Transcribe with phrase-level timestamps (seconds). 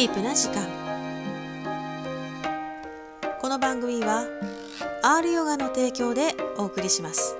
[0.00, 0.66] ディープな時間。
[3.38, 4.24] この番組は
[5.02, 7.36] R ヨガの提供でお送りします。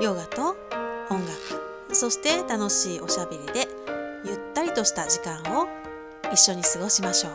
[0.00, 0.56] ヨガと
[1.10, 3.66] 音楽そして楽しいおしゃべりで
[4.24, 5.66] ゆったりとした時間を
[6.32, 7.32] 一緒に過ごしましょう。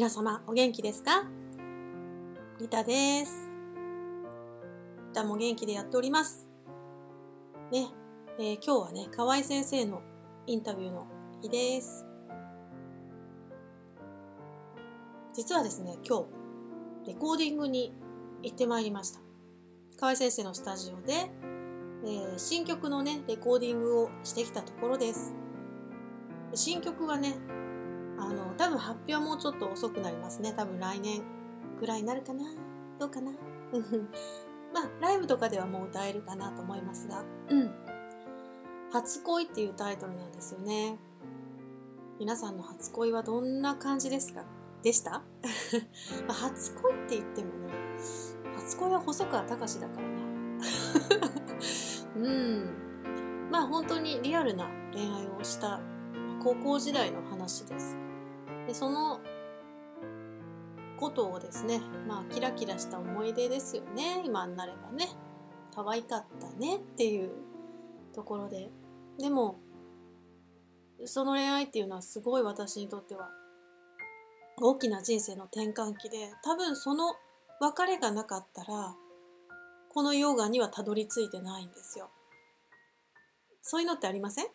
[0.00, 1.24] 皆様お元気ですか？
[2.58, 3.50] リタです。
[5.08, 6.48] リタも元気でやっております。
[7.70, 7.88] ね、
[8.38, 10.00] えー今日はね河合先生の
[10.46, 11.06] インタビューの
[11.42, 12.06] 日です。
[15.34, 16.20] 実はですね今
[17.04, 17.92] 日レコーディングに
[18.42, 19.20] 行ってまいりました。
[19.98, 25.34] 河合先生のスタジオで、えー新曲のねレコーディングをしてきたところです。
[26.54, 27.34] 新曲はね
[28.20, 30.52] あの多分発表はもうちょっと遅くなりますね。
[30.56, 31.22] 多分来年
[31.78, 32.44] ぐらいになるかな。
[32.98, 33.30] どうかな。
[34.72, 37.70] まあライブとかではもう歌えるかなと思いますが「うん、
[38.92, 40.98] 初恋」っていうタイトルなんですよね。
[42.18, 44.44] 皆さんの初恋はどんな感じですか？
[44.82, 45.22] でした？
[46.28, 47.72] まあ初恋って言ってもね
[48.56, 50.14] 初恋は細川隆だからね。
[52.16, 52.70] うん。
[53.50, 55.80] まあ本当にリアルな恋愛をした
[56.42, 57.96] 高校時代の話です
[58.70, 59.18] でその
[60.96, 64.22] ことをですねまあキラキラした思い出ですよね。
[64.24, 65.08] 今になればね。
[65.74, 67.32] 可愛かったねっていう
[68.14, 68.70] ところで。
[69.18, 69.58] でも
[71.04, 73.28] その恋愛っていうのはすごい私にとっては
[74.60, 77.14] 大きな人生の転換期で多分その
[77.60, 78.94] 別れがなかったら
[79.92, 82.08] このヨガにはたどり着いてないんですよ。
[83.62, 84.46] そういうのってありません？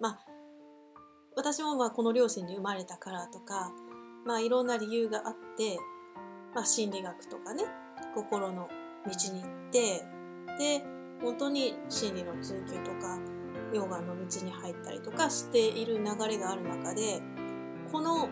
[0.00, 0.18] まあ
[1.38, 3.70] 私もまあこの両親に生まれたからとか
[4.26, 5.78] まあいろんな理由があって、
[6.52, 7.62] まあ、心理学とかね
[8.12, 8.68] 心の
[9.06, 10.04] 道に行って
[10.58, 10.84] で
[11.22, 13.20] 本当に心理の追求とか
[13.72, 17.22] ヨガの道に入ったりとかしている流れがある中で
[17.92, 18.28] この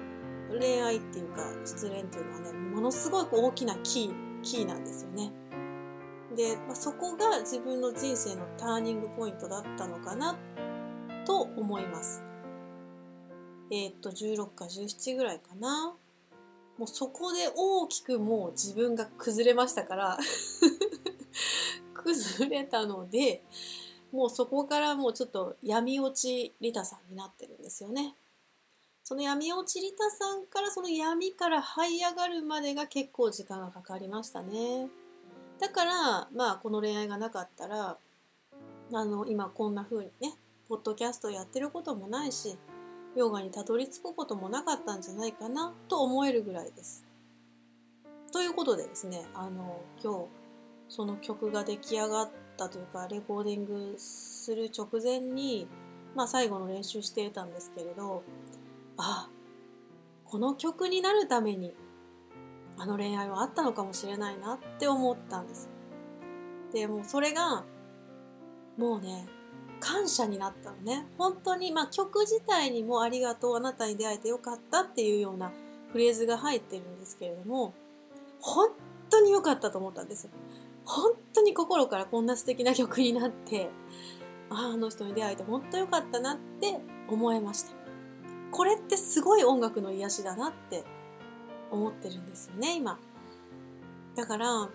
[0.51, 5.33] 恋愛っていうか失恋っていうのはねものすごい大きなキーキーなんですよね。
[6.37, 10.37] で、まあ、そこが自分の人生のターニングポイントだったのかな
[11.25, 12.26] と思います。
[13.71, 15.95] えーっと16か17ぐらいかな
[16.79, 20.19] もうそこで大きくもう自分が崩れましたから
[21.95, 23.43] 崩れたので
[24.13, 28.15] もうそこからもうちょっと闇落ちリタさんになってるんですよね。
[29.03, 34.89] その闇落ちリタさんからその闇から這い上がるまでが結構時間がかかりましたね。
[35.59, 37.99] だからまあこの恋愛がなかったら
[38.93, 40.37] あの今こんな風にね
[40.69, 42.57] ポッドキャストやってることもないし
[43.17, 47.05] ヨガにたどり着くこともなかったんじゃないかなと思えるぐらいです。
[48.33, 50.27] ということでですねあの今日
[50.89, 55.67] その曲が出来上がったというかレコーディングする直前に、
[56.15, 58.23] まあ、最後の練習していたんですけれど
[58.99, 59.29] あ
[60.25, 61.75] この曲になるために
[62.77, 65.71] あの恋愛はあったのかもしれないなって思ったんです。
[66.73, 67.65] でもそれが
[68.77, 69.27] もうね
[69.81, 75.53] 感謝になったのね本当にまあ曲自体にも「ありがとうあなたに出会えてよかった」っていうような
[75.93, 77.75] フレーズが入ってるんですけれども
[78.41, 78.71] 本
[79.11, 80.31] 当に良かったと思ったんですよ。
[80.85, 83.71] 本当に心からこんな素敵な曲になって
[84.51, 87.73] あの人に出会えて本当良かったなって思いました。
[88.53, 90.85] これってすごい音楽の癒しだなって
[91.71, 92.99] 思ってるんですよね今。
[94.15, 94.69] だから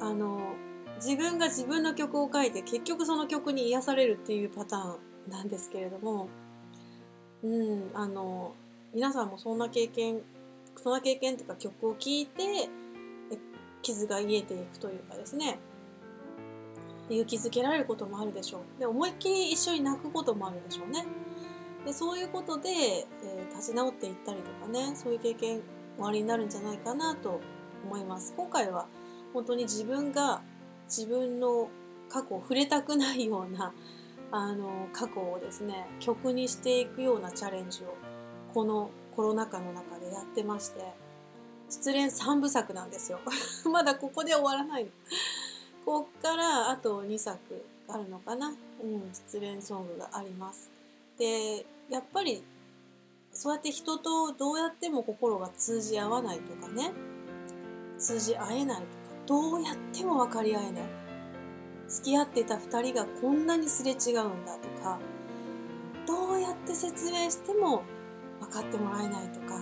[0.00, 0.54] あの
[1.02, 4.96] 自分が自分の曲を書いて結局その曲に癒されるっていうパター
[5.28, 6.28] ンなんですけれども
[7.42, 8.54] うんあの
[8.92, 10.20] 皆さんもそんな経験
[10.76, 12.68] そんな経験というか曲を聴いて
[13.82, 15.58] 傷が癒えていくというかですね。
[17.08, 18.60] 勇気づけられることもあるでしょう。
[18.78, 21.06] で思いっきり一緒に泣くこともあるでしょうね。
[21.84, 25.60] でそういうことで、えー立ち直っていったりとかねそういう経験
[25.98, 27.40] おありになるんじゃないかなと
[27.84, 28.32] 思います。
[28.36, 28.86] 今回は
[29.34, 30.40] 本当に自分が
[30.90, 31.68] 自分の
[32.08, 33.72] 過去を触れたくないような
[34.32, 37.94] あの過去をですね曲にしていくようなチャレンジを
[38.52, 40.92] このコロナ禍の中でやってまして
[41.68, 43.20] 失恋3部作なんですよ。
[43.70, 44.90] まだここで終わらないの。
[45.86, 47.38] こっからあと2作
[47.88, 48.52] あるのかな。
[48.82, 50.68] うん失恋ソングがあります。
[51.16, 52.42] でやっぱり
[53.32, 56.92] そうやって人とどうやっても心が通じ合わないとかね
[57.98, 58.99] 通じ合えないと
[59.30, 60.82] どうやっても分かり合えない。
[61.86, 64.98] 付き合ってた2人がこんなにすれ違うんだとか
[66.06, 67.82] どうやって説明しても
[68.40, 69.60] 分かってもらえないとか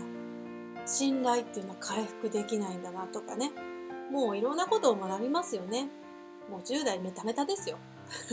[0.85, 3.53] 信頼っていうのは回復できないんだなとかね。
[4.11, 5.91] もういろんなことを学びますよね。
[6.51, 7.77] もう10代メタメタですよ。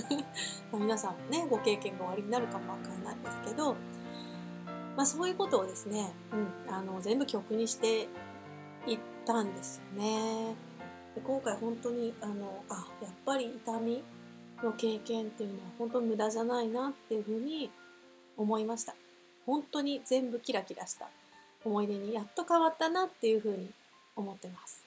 [0.72, 3.76] 皆さんもねご経験がおありになるかもわかんないですけど、
[4.96, 8.08] まあ、そういうことをですね、うん、あの全部曲にして
[8.88, 10.65] いったんですよね。
[11.16, 14.04] で今回本当にあのあやっぱり痛み
[14.62, 17.72] の経験っていうのは本当に無駄じゃないなっていうふうに
[18.38, 18.94] 思いました。
[19.46, 21.08] 本当に全部キラキラした
[21.64, 23.72] 思い出にやっと変わったなっていうふうに
[24.16, 24.84] 思ってます。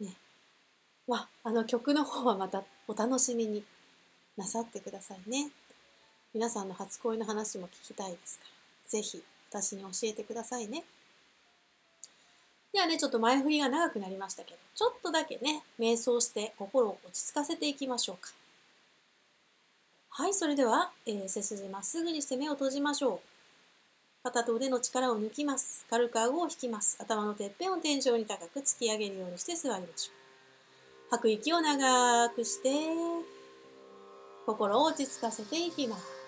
[0.00, 0.14] ね。
[1.08, 3.64] まあ、あの曲の方はまたお楽しみに
[4.36, 5.50] なさってくださいね。
[6.32, 8.50] 皆さんの初恋の話も聞きたいですから、
[8.88, 10.84] ぜひ私に教えてくださいね。
[12.72, 18.30] ではね、ちょっと前振りが長くなりましたけど、ちょっとだけね、瞑想して心を落ち着かせていきましょうか。
[20.10, 23.20] はい、それでは、えー、背筋まっすぐにして目を閉じましょう。
[24.22, 25.86] 肩と腕の力を抜きます。
[25.88, 26.96] 軽く顎を引きます。
[27.00, 31.10] 頭のてっぺんを天井に高く突き上げるようにして座りましょう。
[31.10, 32.70] 吐く息を長くして、
[34.46, 36.19] 心を落ち着かせていきます。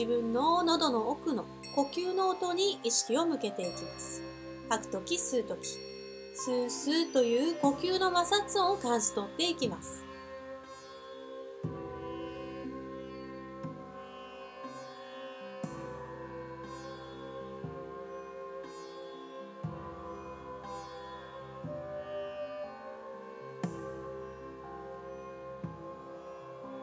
[0.00, 1.44] 自分の喉の奥の
[1.74, 4.22] 呼吸の音に意識を向けていきます。
[4.70, 10.02] 吐くとき、吸うとき、スースーという呼吸の摩擦音を感じ取っていきます。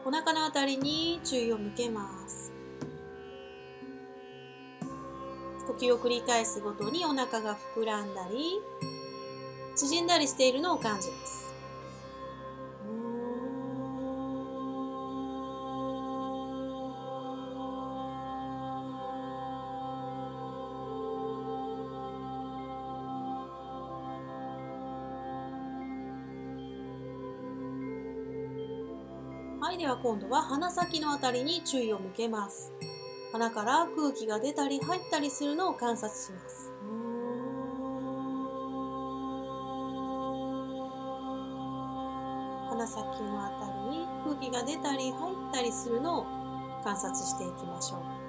[0.04, 2.47] お腹のあたりに注意を向けます
[5.78, 8.60] 吸を繰り返すごとにお腹が膨らんだり
[9.76, 11.48] 縮んだりしているのを感じます
[29.60, 32.72] はい、では今度は鼻先のあたりに注意を向けます。
[33.32, 36.72] 鼻から空気が出たり入ったりするのを観察します。
[42.70, 46.26] 鼻先のあたりに空気が出たり入ったりするのを
[46.84, 48.27] 観察していきましょう。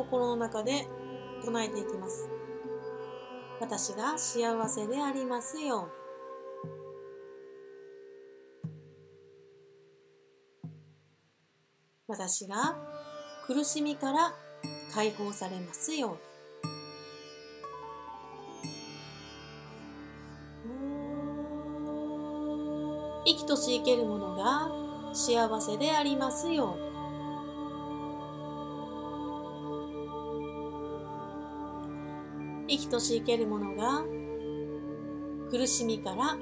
[0.00, 0.86] 心の中で
[1.44, 2.30] 唱えていきます。
[3.60, 5.88] 私が幸せでありますように。
[12.08, 12.76] 私が
[13.46, 14.34] 苦しみから
[14.94, 16.18] 解放されますように。
[23.26, 24.70] 生きとし生けるものが
[25.12, 26.89] 幸せでありますように。
[32.70, 34.04] 生きとし生けるものが
[35.50, 36.36] 苦しみから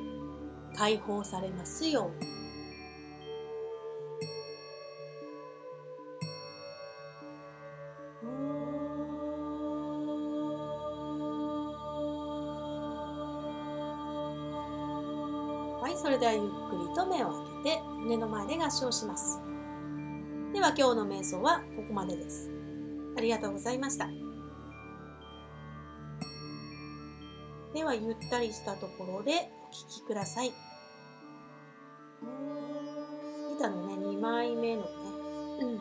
[0.77, 2.39] 解放されますよう
[15.81, 17.31] はい、それではゆっくりと目を
[17.63, 19.41] 開けて胸の前で合掌します。
[20.53, 22.51] では今日の瞑想はここまでです。
[23.17, 24.28] ありがとうございました。
[27.75, 30.49] ではゆったりしたところでお聴きください。
[30.49, 30.55] ギ
[33.61, 34.89] タのね、2枚目のね、
[35.61, 35.81] うん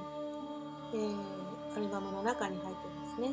[0.94, 3.32] えー、アルバムの中に入ってますね。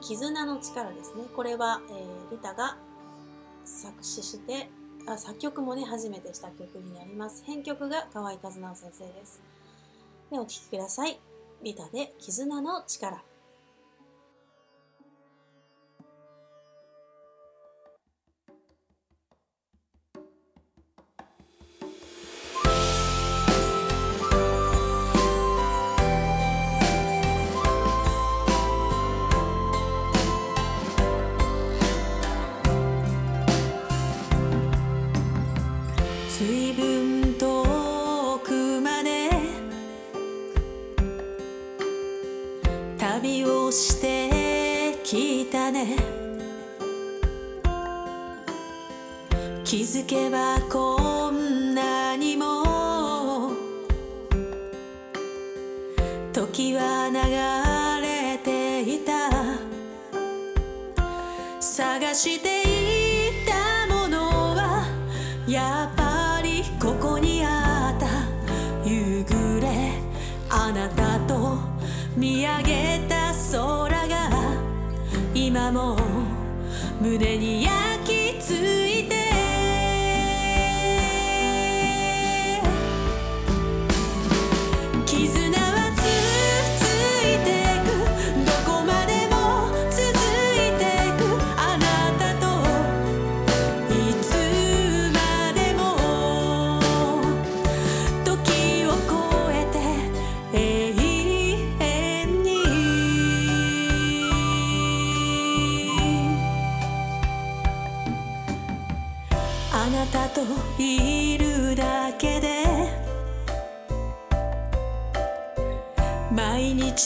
[0.00, 1.24] 絆の力ですね。
[1.34, 2.76] これは、えー、リタが
[3.64, 4.68] 作詞して
[5.06, 7.44] あ、作曲もね、初めてした曲になります。
[7.44, 9.40] 編曲が河合和直先生です。
[10.30, 11.20] で、お聴きください。
[11.62, 13.22] リタで絆の力。
[50.16, 53.52] けばこんなにも
[56.32, 57.18] 時は流
[58.02, 59.12] れていた。
[61.60, 64.18] 探していたもの
[64.56, 64.86] は
[65.46, 68.06] やっぱりここにあった。
[68.88, 69.92] 夕暮れ
[70.48, 71.58] あなたと
[72.16, 74.30] 見上げた空が
[75.34, 75.98] 今も
[77.00, 77.72] 胸に焼
[78.04, 78.95] き付いて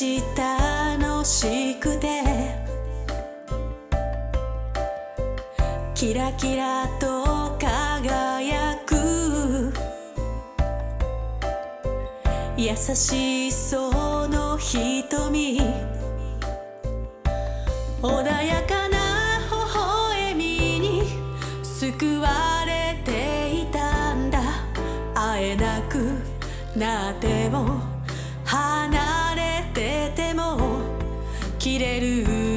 [0.01, 2.23] 毎日楽しくて。
[5.95, 9.75] キラキラと輝く。
[12.57, 15.61] 優しそうの瞳。
[18.01, 21.03] 穏やかな微笑みに。
[21.63, 24.41] 救われていたんだ。
[25.15, 26.23] 会えなく
[26.75, 27.90] なっても。
[31.81, 32.50] れる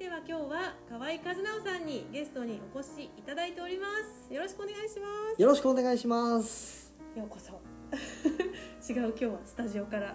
[0.00, 3.86] では今日は河合和直さんにゲストにお越しいただいておりま
[4.28, 4.32] す。
[4.32, 5.42] よろしくお願いします。
[5.42, 6.94] よろしくお願いします。
[7.14, 7.60] ようこそ。
[8.90, 10.14] 違う今日はスタジオから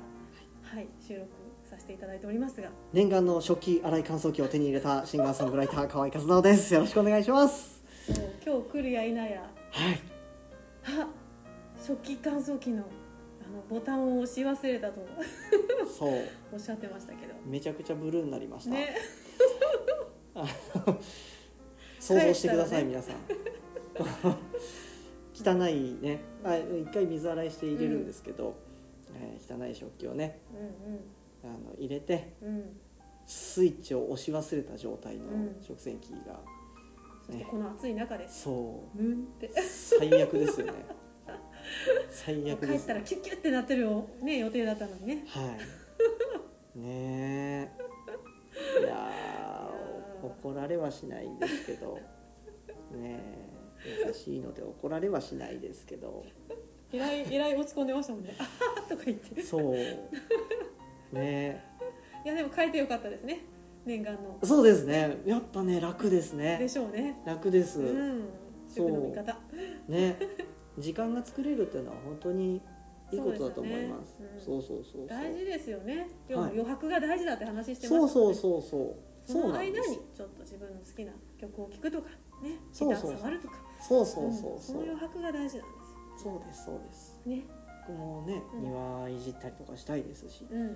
[0.63, 1.27] はい収録
[1.69, 6.73] させていただいておりますが、念願の食器洗い乾燥機を手に入れたシンガーソングライター河合和直です。
[6.73, 7.83] よろしくお願いします。
[8.07, 9.23] そう今日来るや否や、
[9.69, 9.99] はい。
[10.99, 11.07] あ、
[11.79, 12.85] 食器乾燥機の
[13.47, 15.05] あのボタンを押し忘れたと
[15.95, 16.23] そう。
[16.51, 18.71] おっしゃってましたけど、めちゃくちゃブルーになりました。
[18.71, 18.95] ね、
[21.99, 23.15] 想像してください、帰皆さん。
[25.33, 28.55] 汚いね、あ、一回水洗いして入れるんですけど、
[29.15, 30.39] えー汚い食器をね、
[31.43, 32.79] うんあの入れてうんうん。
[33.27, 36.39] スイッチを押し忘れた状態のうん食洗機が、
[37.25, 38.43] そしてこの暑い中です。
[38.43, 40.73] そうムンって最悪ですよね。
[42.11, 45.23] 最悪帰です、ったらキュッキュッってなってるよね予定だったのにね。
[45.27, 45.57] は
[46.75, 46.79] い。
[46.79, 47.69] ねえ。
[48.79, 49.44] いやー
[50.25, 51.99] 怒られはしないんですけど。
[52.91, 53.19] ね
[54.09, 54.13] え。
[54.13, 56.23] しいので怒られはしないですけど。
[56.91, 58.35] えらいえらい落ち込んでましたもんね。
[58.37, 59.41] あははとか言って。
[59.41, 61.15] そう。
[61.15, 61.63] ね
[62.23, 63.41] いやでも変えてよかったですね。
[63.85, 64.39] 念願の。
[64.43, 65.17] そうですね。
[65.25, 67.21] やっぱね楽ですでねしょうね。
[67.25, 68.29] 楽です、うん。
[68.67, 69.37] 主婦の味方。
[69.87, 70.17] ね
[70.77, 72.61] 時間が作れるっていうのは本当に
[73.11, 74.17] いいことだと思います。
[74.39, 75.07] そそう,、そうそうそう。
[75.07, 76.09] 大事ですよね。
[76.27, 76.51] でもはい。
[76.51, 82.09] 余白が大事だって話してましたそうそうそうそうそそうの間にちょっと自分の好きな曲を聴くとか
[82.41, 83.11] ねギタそうそう。
[83.11, 83.53] ー触るとか。
[83.81, 84.55] そうそうそうう。
[84.57, 85.73] んそそうの余白が大事なんで
[86.17, 87.17] そうですそうです。
[87.25, 87.43] ね。
[87.87, 88.61] 僕もねうん。
[88.63, 90.71] 庭いじったりとかしたいですし、うんうんう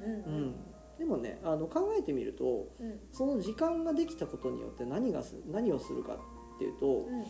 [0.47, 0.55] ん。
[0.97, 2.99] でもねあの考えてみるとうん。
[3.11, 7.21] その時間ができたことによって何がす何をするかっていうとうん。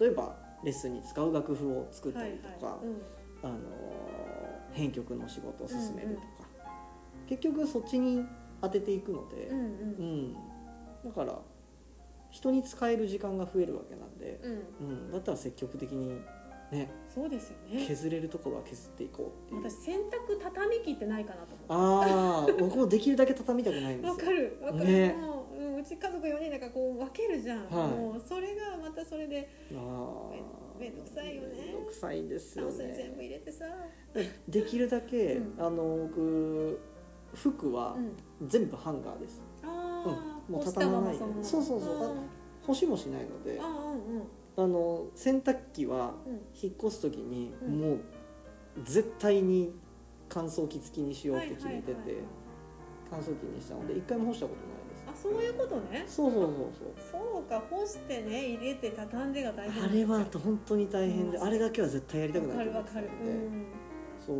[0.00, 3.02] 例えばレッスンに使う楽譜を作ったはいりとか、はいうん。
[3.42, 3.58] あの
[4.72, 6.48] 編曲の仕事を進めるとか、
[7.28, 8.24] 結局そっちに
[8.60, 9.58] 当てていくので、うん。
[9.58, 10.36] うん
[11.06, 11.38] だから
[12.30, 14.52] 人に使える時間が増えるわけなんで、うん。
[14.52, 16.20] うんうん、だったら積極的に
[16.72, 17.86] ねそうですよね。
[17.86, 22.10] 削れるところは削っていこうって私洗濯畳機ってないかなと思って。
[22.10, 25.12] ああ僕もできるだけ畳みたくないんですわよかるわかる、ね。
[25.12, 27.88] もう、うん、うち家族4人だからこう分けるじゃん、はい。
[27.90, 30.30] もうそれがまたそれであー。
[30.78, 31.48] めめんどくさいよね。
[31.66, 33.64] めんどくさいんですよタンスに全部ね入れてさ、
[34.48, 35.54] できるだけ、うん。
[35.58, 36.80] あの僕
[37.32, 37.96] 服は
[38.40, 39.40] うん、全部ハンガーです。
[39.40, 39.45] ああ、
[40.04, 40.54] うん。
[40.54, 41.44] もう畳まないそのまま。
[41.44, 42.04] そうそうそう。
[42.04, 42.14] あ
[42.66, 46.32] 干しもしないのでーあの洗濯機はうん。
[46.60, 47.80] 引っ越す時に、うん。
[47.80, 48.00] もう
[48.84, 49.72] 絶対に
[50.28, 52.16] 乾燥機付きにしようって決めてて、
[53.08, 55.04] 乾燥機にしたので一回も干したことないです。
[55.08, 56.04] あそういうことね。
[56.06, 56.52] そうそうそう
[57.12, 57.42] そう。
[57.44, 61.44] か干してね入れて畳んでが大変そうあれは本当に大変で、うん。
[61.44, 63.66] あれだけは絶対やりたくわないとかるわかる、うん、
[64.26, 64.36] そう。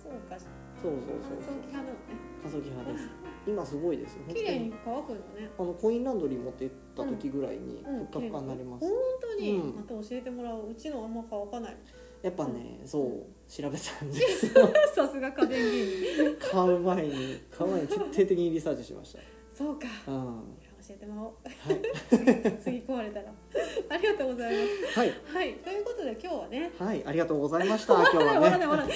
[0.00, 0.38] そうか。
[0.80, 1.96] そうそうそう乾燥機派なのね。
[2.42, 3.08] 乾燥機派です
[3.46, 5.22] 今すごいですよ本当綺麗に乾くのね。
[5.58, 8.48] あのコインランドリー持って行った時ぐらいにうんふっかふかに。
[8.48, 9.76] なります、本当に、うん。
[9.76, 10.70] また教えてもらおう。
[10.70, 11.76] うちのあんま乾かない。
[12.22, 13.02] やっぱね、そう
[13.50, 14.52] 調べたんですよ。
[14.94, 16.40] さすが家電芸人。
[16.40, 19.16] 買う前に買う前に徹底的にリサーチしまし
[19.52, 19.86] そうか。
[20.06, 20.42] たうん。
[20.86, 21.32] 教えてもらおう。
[21.44, 21.80] はい。
[22.62, 23.30] 次壊れたら。
[23.90, 24.58] ありがとうございま
[24.92, 24.98] す。
[24.98, 25.12] はい。
[25.26, 25.52] はい。
[25.54, 26.72] ということで今日はね。
[26.78, 27.92] はいありがとうございました。
[27.94, 28.40] 今日は
[28.86, 28.94] ね。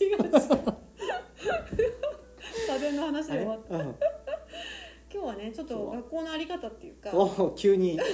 [0.00, 0.18] 違う違う
[2.68, 3.74] 家電の話で終わった。
[3.74, 3.94] はいうん。
[5.12, 7.10] 今日はねちょっと学校のあり方っていうか。
[7.56, 7.98] 急に。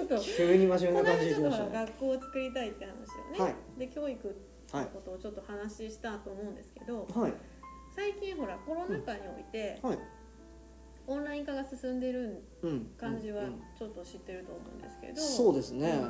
[0.00, 3.54] ょっと急に真面目な感じでしたね学校を作りたいって話をね、はい。
[3.78, 4.32] で教育っ
[4.70, 7.32] ていうことをちょっと話したと思うんですけど、はい。
[7.94, 9.98] 最近ほらコロナ禍においてはい。
[11.08, 12.86] オンライン化が進んでるうん。
[12.98, 13.62] 感じはうんうん。
[13.78, 16.00] ちょっと知ってると思うんですけど、そうですね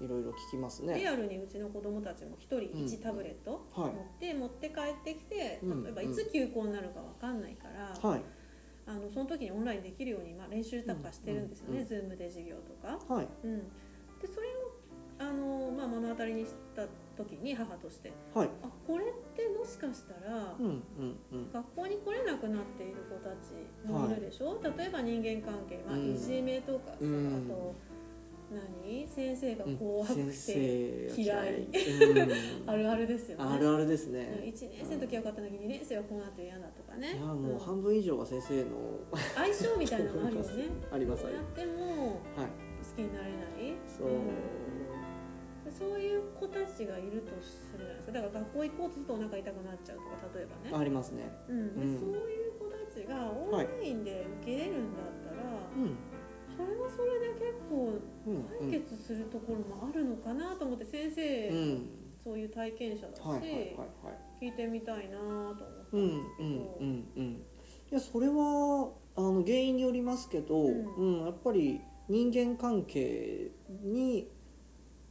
[0.00, 3.92] いろいろ聞きますリねアルにうちの子供たちも1人1タブレットはい。
[3.92, 5.84] 持って持って帰ってきてうん。
[5.84, 8.22] 例えばいつ休校になるかわかんないから、はい。
[8.86, 12.98] あのその時にオンラインできるように、まあ、練習とかしてるんですよね、うん Zoom で授業とか。
[13.12, 13.28] はい。
[13.44, 14.76] うん、でそれを
[15.18, 18.48] あの、まあ、目の当たりにした時に母としてはい。
[18.62, 21.52] あこれってもしかしたら、うんうんうん。
[21.52, 26.14] 学校に来れなくなっている子たちもいるでしょ、例えば人間関係、まあ、うん。
[26.14, 27.44] いじめとかさ、うん。
[27.48, 27.74] あと
[28.50, 29.08] 何？
[29.08, 31.66] 先生がうん怖く先て、嫌い。
[31.66, 32.70] うん。
[32.70, 33.44] あるあるですよね。
[33.44, 37.12] あるあるですうんね1年生の時はよかったのに2年生はこうなって嫌だとかね。
[37.14, 38.70] いやもんう半分以上は先生の
[39.34, 40.48] 相性みたいなのあるよね。
[40.92, 41.24] あります。
[41.24, 43.74] やまっても好きになれない。
[43.86, 44.08] そう。
[44.08, 45.72] うん。
[45.72, 48.12] そういう子たちがいるとするじゃないですか。
[48.12, 50.76] だから学校行こうとするとお腹痛くなっちゃうとか例えばね。
[50.80, 51.28] ありますね。
[51.48, 51.74] うん。
[51.80, 51.98] でうん。
[51.98, 55.42] そういう子たちがオンラインで受けれるんだったら、
[55.76, 55.96] うん
[56.56, 61.88] それはそれで結構うん解決するところもあるのかなと思って先生、うん。
[62.24, 63.84] そういう体験者だし、はいはいはいは
[64.40, 64.44] い。
[64.44, 67.42] 聞いてみたいなと思ったうんんですけど、うんうんうん
[67.88, 71.24] いやそれはあの原因によりますけど、ううん。
[71.24, 74.28] やっぱり人間関係に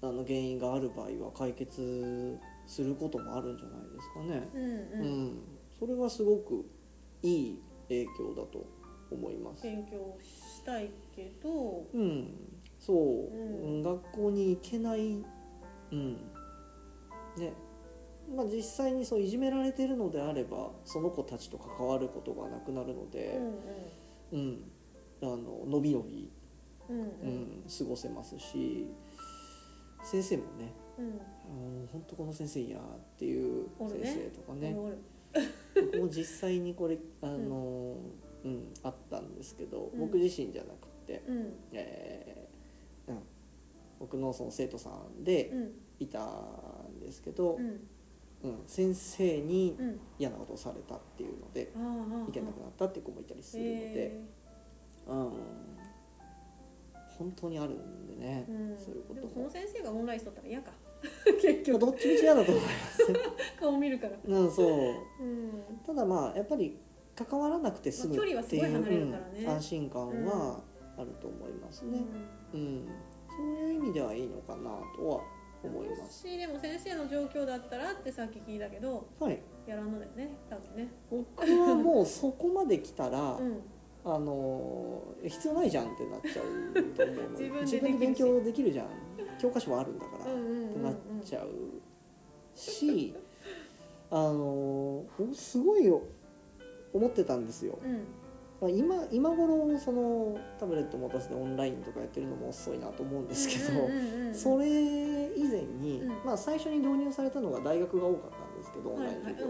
[0.01, 4.49] あの原因がある場合は解決することもあるんじゃないですかね。
[4.53, 5.25] うんううん。
[5.27, 5.41] ん、
[5.79, 6.65] それはすごく
[7.21, 8.65] いい影響だと
[9.10, 9.63] 思います。
[9.63, 12.34] 勉強したいけどうん、
[12.80, 13.78] そう、うん。
[13.78, 15.23] うん学校に行けない、
[15.91, 16.13] うん、
[17.38, 17.54] ね、
[18.36, 23.39] まあ実際にそういじめられてるのであれば、その子たちと関わることがなくなるのうで、
[24.32, 24.38] ん。
[24.38, 24.71] うん、
[25.21, 26.32] あの伸び伸び、
[26.89, 27.06] うんうん。
[27.06, 28.88] ううんん、過ごせますし、
[30.04, 31.88] 先生もね、うん。
[31.91, 32.82] 本当この先生いやっ
[33.17, 34.75] ていう先生とかね、
[35.75, 37.95] 僕も実際にこれあの、
[38.43, 39.99] うん、あったんですけど、うん。
[39.99, 40.94] 僕自身じゃなくて。
[41.27, 41.53] うん。
[41.73, 43.19] えーうん、
[43.99, 45.71] 僕のその生徒さんでうん。
[45.99, 47.65] いたんですけどう、ん。
[48.43, 49.99] うん先生にうん。
[50.19, 51.85] 嫌なことをされたっていうのであああ
[52.23, 54.21] あ行けなくなったっていう子もいたりするので、へ
[55.07, 55.31] うん、
[57.17, 58.77] 本当にあるんでね、うん。
[58.77, 60.71] そういうこでもとその先生がオンラインしとったら嫌か。
[61.41, 63.11] 結 まあ局どっちみち嫌だと思います。
[63.11, 63.19] ね
[63.59, 64.17] 顔見るから。
[64.25, 65.23] うんそう。
[65.23, 65.51] うん。
[65.85, 66.77] ただまあやっぱり
[67.15, 69.45] 関わらなくて済むっていう、まあ距離はすごい離れるからね。
[69.45, 70.63] うん安心感は
[70.97, 71.99] あると思いますね、
[72.53, 72.88] うん。
[73.27, 75.21] そういう意味ではいいのかなとは
[75.63, 76.25] 思います。
[76.25, 79.39] 私でも先生の状況だったらってさっき聞いたけどはい。
[79.67, 80.91] やらんのだよね多分ね。
[81.10, 83.62] 僕はもうそこまで来たら、 うん。
[84.08, 87.29] あのー必要ないじゃんってなっちゃうと思うの。
[87.34, 88.88] 自分で自分で勉強できるじゃん。
[89.39, 90.69] 教科書もあるんだから、うんうんうんうん。
[90.69, 91.49] ってなっちゃう
[92.53, 93.15] し
[94.12, 95.03] あの
[95.34, 95.89] すごい
[96.93, 97.79] 思ってたんですよ。
[97.84, 98.05] うん
[98.65, 103.89] まあ今今頃そのタブレット持たせてオンラインとかやってるのも遅いなと思うんですけど、
[104.34, 104.67] それ
[105.38, 106.25] 以前に、うん。
[106.25, 109.47] まあ、最初に導入されたのが大学が多かったんですけどオンライン授業、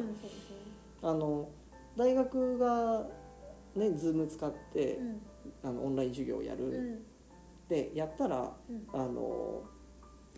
[1.10, 1.50] あの
[1.96, 3.06] 大学が
[3.76, 5.22] ね Zoom 使って、うん。
[5.64, 7.00] あのオンライン授業をやる、うん。
[7.70, 8.88] でやったらうん。
[8.94, 9.64] あの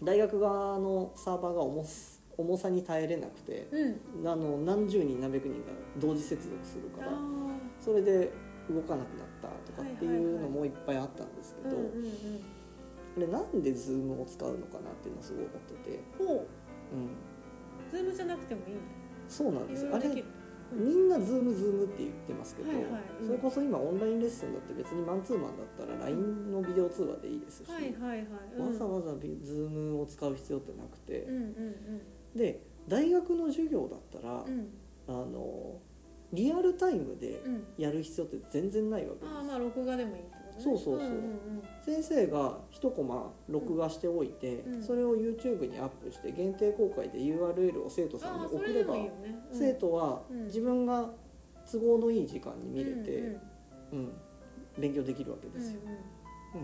[0.04, 4.28] 大学側のサーバーが重す重さに耐えれなくてうん。
[4.28, 7.20] あの何十人何百人が同時接続するからあ
[7.80, 8.32] それで
[8.70, 12.12] 動かなくなったとかっていうのもいっぱいあったんですけど、ーうんうんうん
[13.18, 15.90] これなんで Zoom を使うのかなっていうのをすごい思って。
[15.90, 16.38] て、ほう。
[16.94, 18.78] うん、ズームじゃなくてもいいん
[19.28, 19.86] そうなんです。
[19.86, 20.38] よあれいろいろできる。
[20.72, 22.70] みんな ZoomZoom って言ってますけど、
[23.26, 27.78] それこそ今オンラインレッスンだって別にマンツーマンだったら LINE のビデオ通話でいいですし、わ
[28.72, 31.28] ざわざ Zoom を使う必要ってなくて。
[32.36, 34.46] で大学の授業だったら、
[35.08, 35.80] あの
[36.34, 37.64] リアルタイムでうん。
[37.78, 40.64] やる必要って全然ないわけです、ああまあ録画でもいいってことね。
[40.64, 41.10] そうそうそう。
[41.10, 44.84] んん先生が一コマ録画しておいて、うん。
[44.84, 49.12] それを YouTube にアップして限定公開で URL を生徒さんに送ればね、
[49.52, 49.58] うん。
[49.58, 50.46] 生徒はうん。
[50.46, 51.10] 自分が
[51.72, 53.18] 都合のいい時間に見れて、
[53.92, 54.12] うんうん
[54.78, 55.80] 勉強できるわけうんですよ、
[56.54, 56.64] うん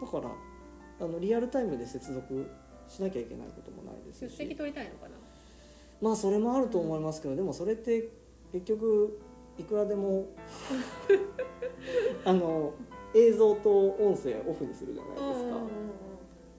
[0.00, 0.34] だから
[1.00, 2.50] あのリアルタイムで接続
[2.88, 5.16] しなきゃいけないこともないです出席し取りたいのかな？
[6.00, 8.08] まあそれもあると思いますけど、でもそれって
[8.54, 9.18] 結局
[9.58, 10.28] いくらでも
[12.24, 12.72] あの
[13.12, 15.58] 映像と音声オフにするじゃないですか、うんうんうん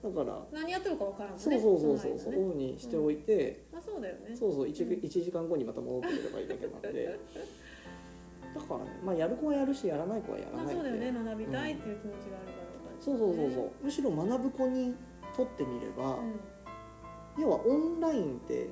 [0.04, 0.14] うん。
[0.14, 1.38] だから何やってるかわからんね。
[1.38, 2.36] そうそうそうそうそね。
[2.36, 4.36] オフにしておいて、まあそうだよね。
[4.36, 4.92] そうそう 1, うん。
[5.00, 7.18] 1時間後にまた戻ってくればいいだけなんで。
[8.54, 11.24] だからねまあやる子はやるしやらない子はやらまあないんで、そうだよね。
[11.24, 13.70] 学びたいっていう気持ちがあるからとか、そうそうそうそう。
[13.82, 14.94] むしろ学ぶ子に
[15.34, 17.42] とってみれば、うん。
[17.42, 18.64] 要はオンラインって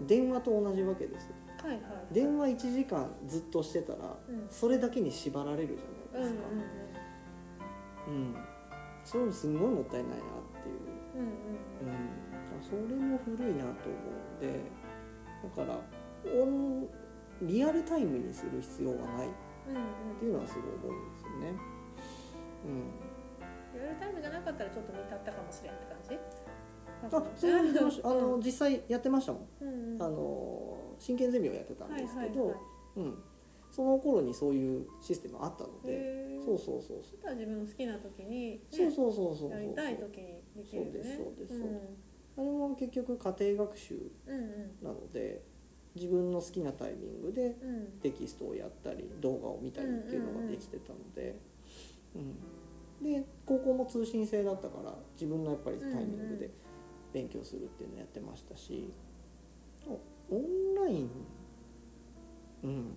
[0.00, 0.06] うん。
[0.06, 1.80] 電話と同じわけですよはいはい
[2.14, 4.46] 電話1時間ずっとしてたらうん。
[4.48, 6.48] それだけに縛られるじゃうんうんないですか
[8.08, 8.36] うん、
[9.04, 10.18] それもすごいもったいないなっ
[10.62, 10.76] ていう。
[11.16, 11.28] うんうんう
[12.58, 13.98] ん、それも古いなと思
[14.40, 14.60] うんで
[15.42, 15.78] だから
[16.40, 16.88] オン
[17.42, 19.30] リアルタイムにする必要はないっ
[19.68, 19.78] うんう
[20.14, 20.16] ん。
[20.18, 21.54] ていうのはすごい思うんですよね。
[23.74, 26.14] リアルタイムじゃなかったらちょっと見たったかもしれんって感じ？
[26.14, 30.02] うん、あそういうのあの実際やってましたもん、うんうん。
[30.02, 32.54] あの真剣ゼミをやってたんですけど、
[32.94, 33.18] うん、
[33.72, 39.50] その頃にそういうシステムあったので、そうそうそうそしたら自分の好きな時に、ね、そうそうそうそうそう。
[39.50, 40.90] やりたい時にできるよね。
[40.90, 41.66] そうですそうですん。
[42.36, 44.84] あれも結局家庭学習うんうん。
[44.84, 45.42] なので
[45.94, 47.86] 自分の好きなタイミングでうん。
[48.00, 51.38] テキストをやったり動画を見たりっていうのができてたので、
[52.14, 52.36] うん。
[53.02, 56.50] で高校も通信制だったから自分のやっぱりタイミングで
[57.12, 58.92] 勉強するっていうのをやってましたし、
[59.88, 59.98] お
[60.30, 61.10] オンライン？
[62.62, 62.96] うん。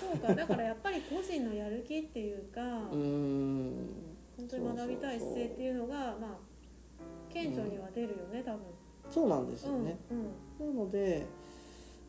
[0.00, 3.72] そうかだからやっぱり個人のやる気っていうか、うーん。
[4.36, 6.38] 本当に学びたい姿勢っていうのがまあ
[7.32, 8.60] 顕著には出るよね多分。
[9.10, 11.26] そうなんですよね、うんなので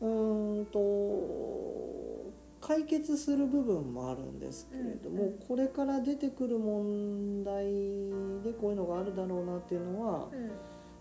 [0.00, 5.38] うーんと解決する部分もあるんですけれども、うんうん。
[5.46, 7.64] これから出てくる問題
[8.42, 10.50] でこういうのがあるだろうなっていうのはうん。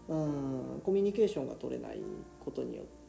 [0.10, 2.02] うんコミュニケーションが取れない
[2.44, 3.03] ことによってうんうん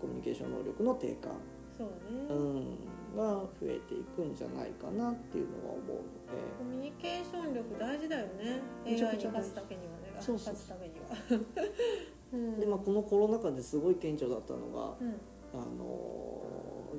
[0.00, 1.28] コミュニケーション能力の低下、
[1.76, 6.16] そうね、ん、が増えていくんじゃないかなっていうのは思う
[6.58, 8.60] コミュニケーション力大事だよね。
[8.84, 10.14] AI に勝つためにはね。
[10.18, 10.54] あそうそう。
[10.54, 11.06] 勝つためには。
[12.32, 12.50] うん。
[12.52, 15.14] ので、でまあ、このコロナ禍ですごい顕著だったのが、うん。
[15.54, 16.42] あの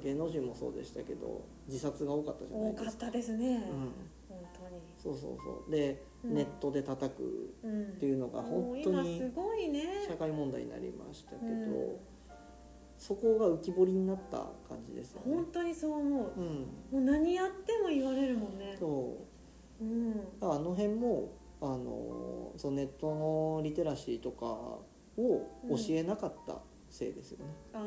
[0.01, 2.89] 芸能人もそうでしたけど自殺が多かったじゃないですか。
[2.89, 3.91] 多かったですね、うん
[5.07, 5.71] そうそうそう。
[5.71, 6.33] で、うん。
[6.35, 9.83] ネットで叩くうんっていうのがも本当にすごいね。
[10.07, 11.95] 社会問題になりましたけど、うん。
[12.97, 15.35] そこが浮き彫りになった感じですよね。
[15.35, 15.45] 本。
[15.45, 16.31] 当にそう思う。
[16.35, 18.75] うん、もう何やっても言われるもんね。
[18.77, 19.17] そ
[19.79, 19.83] う。
[19.83, 20.27] うん。
[20.41, 24.83] あの辺もあのそのネットのリテラシーとかを
[25.17, 27.45] 教えなかったせいですよね。
[27.73, 27.79] あ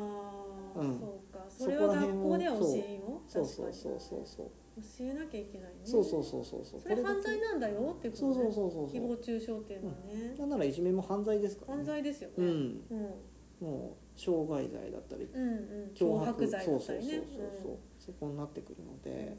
[0.75, 0.99] あ、うん。
[0.99, 1.45] そうか。
[1.49, 3.21] そそれをこら辺を学校では教えんよ。
[3.27, 3.45] そう。
[3.45, 3.73] 確かに。
[3.73, 4.47] そうそうそうそう
[4.81, 5.79] 教えなきゃいけないね。
[5.83, 6.81] そうそうそうそうそう。
[6.81, 9.01] それ犯罪なんだよっていうことそうそうねそうそうそう。
[9.01, 10.49] 誹謗中傷っていうのはね、なん。
[10.49, 12.35] ならいじめも犯罪ですから、ね、犯罪ですよね。
[12.37, 12.81] うん。
[12.89, 13.67] うん。
[13.67, 15.91] もう傷害罪だったりうんうん。
[15.95, 17.05] 脅迫罪だったりね。
[17.05, 19.37] そうそうそうそう、そこになってくるので。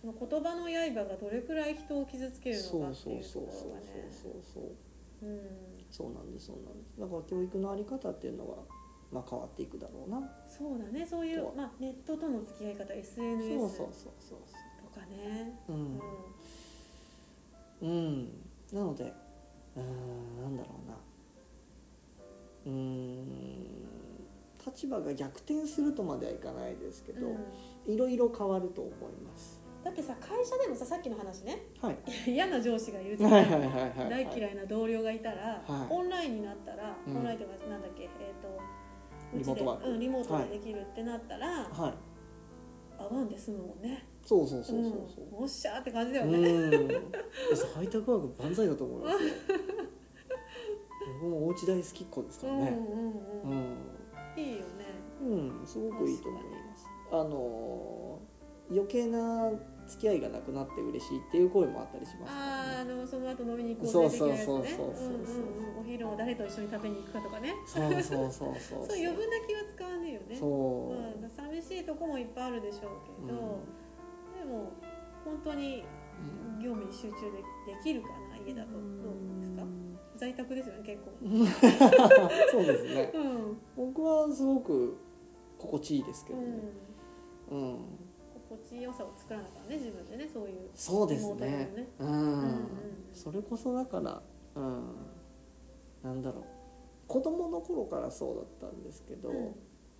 [0.00, 5.26] その言葉の刃がどれくらい人を傷つけるそうのかってそういうとこそうそうろがねそうそう。
[5.26, 5.40] うん。
[5.90, 7.00] そうなんですそうなんです。
[7.00, 8.58] だから教育のあり方っていうのは
[9.10, 10.20] まあ変わっていくだろうな。
[10.46, 11.06] そうだね。
[11.06, 14.38] そういうまあ、ネットとの付き合い方そう SNS そうそうそう。
[14.94, 15.58] とかね。
[15.66, 15.96] そうううん。
[15.96, 16.00] ん
[17.80, 18.28] うん。
[18.72, 19.04] なので
[19.76, 20.96] うーんなんだろうな。
[22.66, 23.66] うーん。
[24.66, 27.30] 立場が逆転するとまではいかないですけど、う
[27.90, 27.92] ん。
[27.92, 29.58] いろいろ変わると思います。
[29.84, 31.62] だってさ会社でもささっきの話ね。
[31.80, 31.96] はい。
[32.30, 33.30] 嫌な上司がいるじゃん。
[33.30, 35.94] はい大嫌いな同僚がいたら、はい。
[35.94, 37.16] オンラインになったら、うん。
[37.16, 38.08] オンラインとかなんだっけえっ、
[38.42, 38.48] と
[39.34, 39.88] リモートワーク。
[39.90, 41.94] うん、リモートでできるってなったら、はい。
[42.98, 44.06] 会わんで済むもんね。
[44.24, 45.24] そうそうそうそうそう。
[45.36, 46.88] うん、おっしゃーって感じだようね、ん
[47.74, 49.30] ハイタクワーク万歳だと思いますよ。
[51.20, 52.68] 僕もお家大好きっ子ですからね。
[52.68, 53.66] うんうんうん
[54.36, 54.64] うん、いいよね。
[55.22, 56.86] うん、すごくいいと思います。
[57.10, 58.20] あの
[58.70, 59.50] 余計な
[59.88, 64.94] 付き合いがなくなって嬉しいっていう声もあったりしますあーあのその後飲みに行こうぜ的なやつねそうそうそう。
[64.94, 65.22] そううんうん
[65.74, 65.80] うん。
[65.80, 67.54] お昼を誰と一緒に食べに行くかとかね。
[67.66, 68.86] そうそうそうそう。
[68.86, 70.36] そう余分な気は使わねえよね。
[70.36, 73.38] そう、うん、寂しいとこもいっぱいあるでしょうけど、
[74.38, 74.72] でも
[75.24, 75.84] 本当に
[76.56, 77.38] うん業務に集中で
[77.74, 78.72] できるかな家だと。
[78.72, 79.62] どうですか？
[80.16, 81.12] 在宅ですよね結構。
[82.50, 83.12] そうですね。
[83.14, 84.96] うん、僕はすごく
[85.58, 86.48] 心地いいですけうどね。
[86.48, 86.52] ん、
[87.50, 87.78] うん、
[88.48, 91.46] 心地よさを作らなきゃね自分でねそういうそうですね。
[91.76, 91.88] ね。
[91.98, 92.68] うん、うんうん
[93.12, 94.22] それこそだから
[94.54, 94.82] うん。
[96.02, 96.44] なんだろう。
[97.06, 99.54] 子供の頃からそうだったんですけど、うん。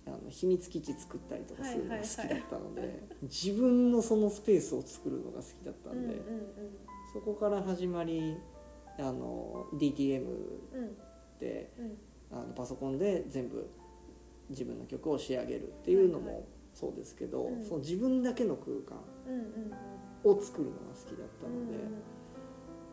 [0.07, 2.41] あの秘密基地作ったりとかするのが好きだはいはいはい。
[2.41, 6.21] ったので、自分のそのスペースを作るのが好きだったうんんで、うん。
[7.13, 8.37] そこから始まり
[8.97, 10.97] あの DTM うんうん。
[11.39, 11.97] でうん。
[12.31, 13.67] あのパソコンで全部
[14.49, 17.63] 自分の曲を仕上げるっていうのはいはもそうですけど、うん。
[17.63, 18.97] その自分だけの空間
[20.23, 22.03] を作るのが好きだったので、うんうん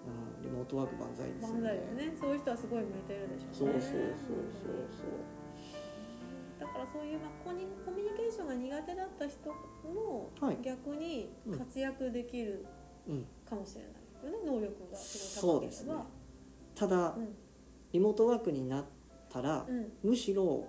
[0.07, 0.43] うん。
[0.43, 1.71] リモートワーク万歳ですよ万ね。
[1.97, 2.17] ね。
[2.19, 3.55] そういう人はすごい向いてるでしょね。
[3.55, 3.97] そううそうそう
[6.59, 9.51] だからそういう、まあ、コミュニコミュニケーションが苦手だった人
[9.93, 10.59] もはい。
[10.62, 12.65] 逆に活躍できる
[13.49, 13.89] かもしれな
[14.31, 15.95] いよね、能力がすそごい高けれうですね。
[15.95, 16.07] ば。
[16.75, 17.35] ただうん。
[17.93, 18.85] リモートワークになっ
[19.31, 19.93] たら、うん。
[20.03, 20.67] むしろ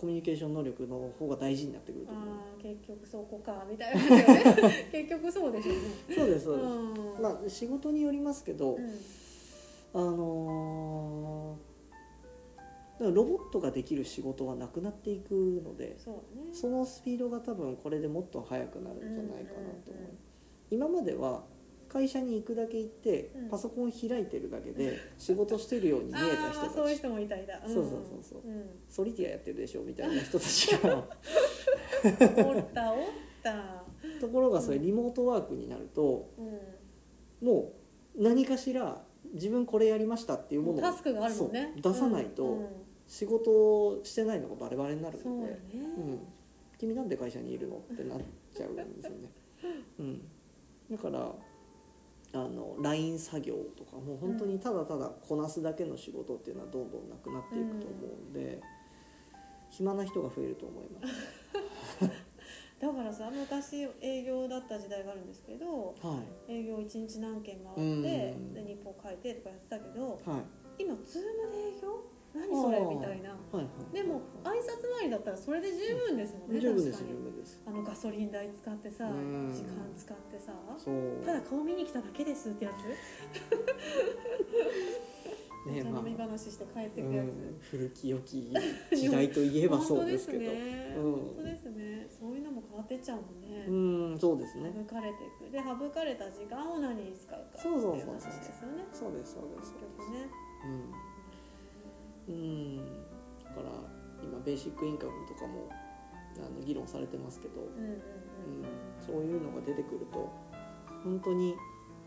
[0.00, 2.24] コミュニケーション能力の方が大事になってくると思う。
[2.62, 4.02] 結局そこかみたいな。
[4.02, 5.80] ね 結局そうでしょうね。
[6.16, 6.66] そうですそうです。
[6.66, 7.22] うん。
[7.22, 8.88] まあ仕事によりますけど、うん。
[9.92, 11.70] あのー
[13.00, 15.32] ロボットができる仕事はなくなっていく
[15.64, 16.52] のでそね。
[16.52, 20.12] そのスピードが多分これでもっと速くなるんじゃないかなと思う、
[20.70, 21.44] 今までは
[21.92, 23.48] 会社に行くだけ行って、うん。
[23.48, 27.62] パソコン開いてるだけで仕事してるように見えた人ああそういうたち人もいたいた、ん。
[27.62, 28.48] そうそうそうそう。
[28.48, 30.96] うん、ソリティアやってるでしょみたいな人たちが。
[30.96, 31.06] おっ
[32.72, 32.98] たおっ
[33.42, 33.84] た、
[34.20, 37.72] ところがそれリモートワークになるとうん、も
[38.16, 39.02] う何かしら
[39.34, 41.72] 自分これやりましたっていうものをタスクがあるもんね。
[41.82, 42.70] そう出さないと
[43.06, 45.58] 仕事をしてないのがバレバレになるので。
[46.78, 47.76] 君なんで会社にいるの？
[47.76, 48.18] ってなっ
[48.56, 49.30] ちゃうんですよね。
[49.98, 50.22] うん、
[50.90, 51.30] だから
[52.32, 58.60] あの LINE 作業とかもう本当にただただこなすだけの仕事っていうのはどんどんなくなっていくと思うんで、
[59.70, 61.14] 暇な人が増えると思います。
[62.80, 66.52] だからさ昔営業だった時代があるんですけどはい。
[66.52, 68.54] 営業1日何件回って、うん。
[68.54, 70.38] で日報書いてとかやってたけどは
[70.78, 70.82] い。
[70.82, 72.02] 今ズームで営業？
[72.34, 73.30] 何それみたいな。
[73.30, 73.94] はいはい。
[73.94, 77.18] でも挨拶回りだったらそれで十分ですもんね、十分です確かに。
[77.18, 77.62] 十分です。
[77.66, 79.50] あのガソリン代使ってさうん。
[79.52, 80.52] 時間使ってさ。
[81.26, 82.84] ただ顔見に来ただけですってやつ？
[85.66, 86.00] ねまあ。
[86.00, 88.52] 飲み話して帰ってうくやつ、ん、古き良き
[88.92, 90.44] 時代といえばそうですけど。
[90.46, 91.12] 本当ですね、うん。
[91.12, 92.08] 本当ですね。
[92.20, 94.72] そういうのも変わってっちゃうもんね、うん、そうですね。
[94.76, 95.50] 省かれていく。
[95.52, 98.84] で省かれた時間を何に使うかっていそう話ですよね。
[98.92, 99.98] そうですそうです結そうです。
[99.98, 100.28] 局ね。
[100.64, 100.92] うん、
[102.28, 103.70] うん、だから
[104.22, 105.68] 今ベーシックインカムとかも
[106.36, 108.00] あの議論されてますけど、うんうんうん、
[109.04, 110.32] そういうのが出てくると
[111.04, 111.54] 本当に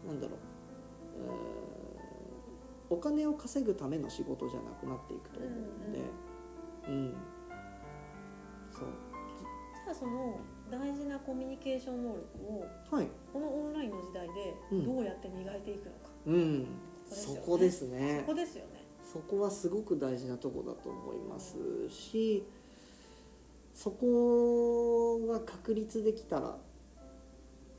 [0.08, 0.38] なんだろう、
[1.18, 1.74] えー
[2.94, 6.00] お金を稼ぐための仕事じゃなくなっていくと思うので、
[6.88, 7.14] うん
[8.72, 8.84] そう。
[9.84, 14.34] じゃあその大事なコミュニケーション能力をはい、このオンラインの時代で
[14.72, 14.86] うん。
[14.86, 16.68] どうやって磨いていくのか、うん、
[17.10, 18.20] そこそこですね。
[18.20, 18.73] そこですよね
[19.14, 21.56] そこはすごく大事なとこだと思います
[21.90, 22.44] し
[23.74, 26.58] そこが確立できたら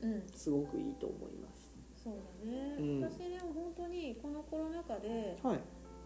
[0.01, 0.23] うん。
[0.33, 1.73] すごくいいと思います。
[2.03, 2.13] そう
[2.45, 3.01] だね、うん。
[3.01, 5.59] 私でも本当にこのコロナ禍ではい。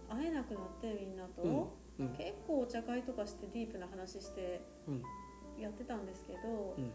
[0.10, 2.06] 会えなくなってみんなと、うん。
[2.06, 2.14] うん。
[2.16, 5.04] 結構お茶会とかしてディープな話してうん。
[5.62, 6.86] やってたんですけど、うん。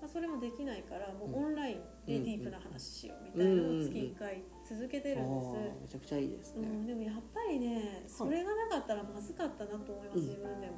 [0.00, 1.34] まあ、それもできないからもうん。
[1.34, 5.54] うオンラインでディープな話しようみたいなのを月1回続けてるんです。
[5.82, 6.66] めちゃくちゃいいですね。
[6.66, 10.72] うん、でもやっぱりねそれがなかったらまずかったなと思います、うん自分でも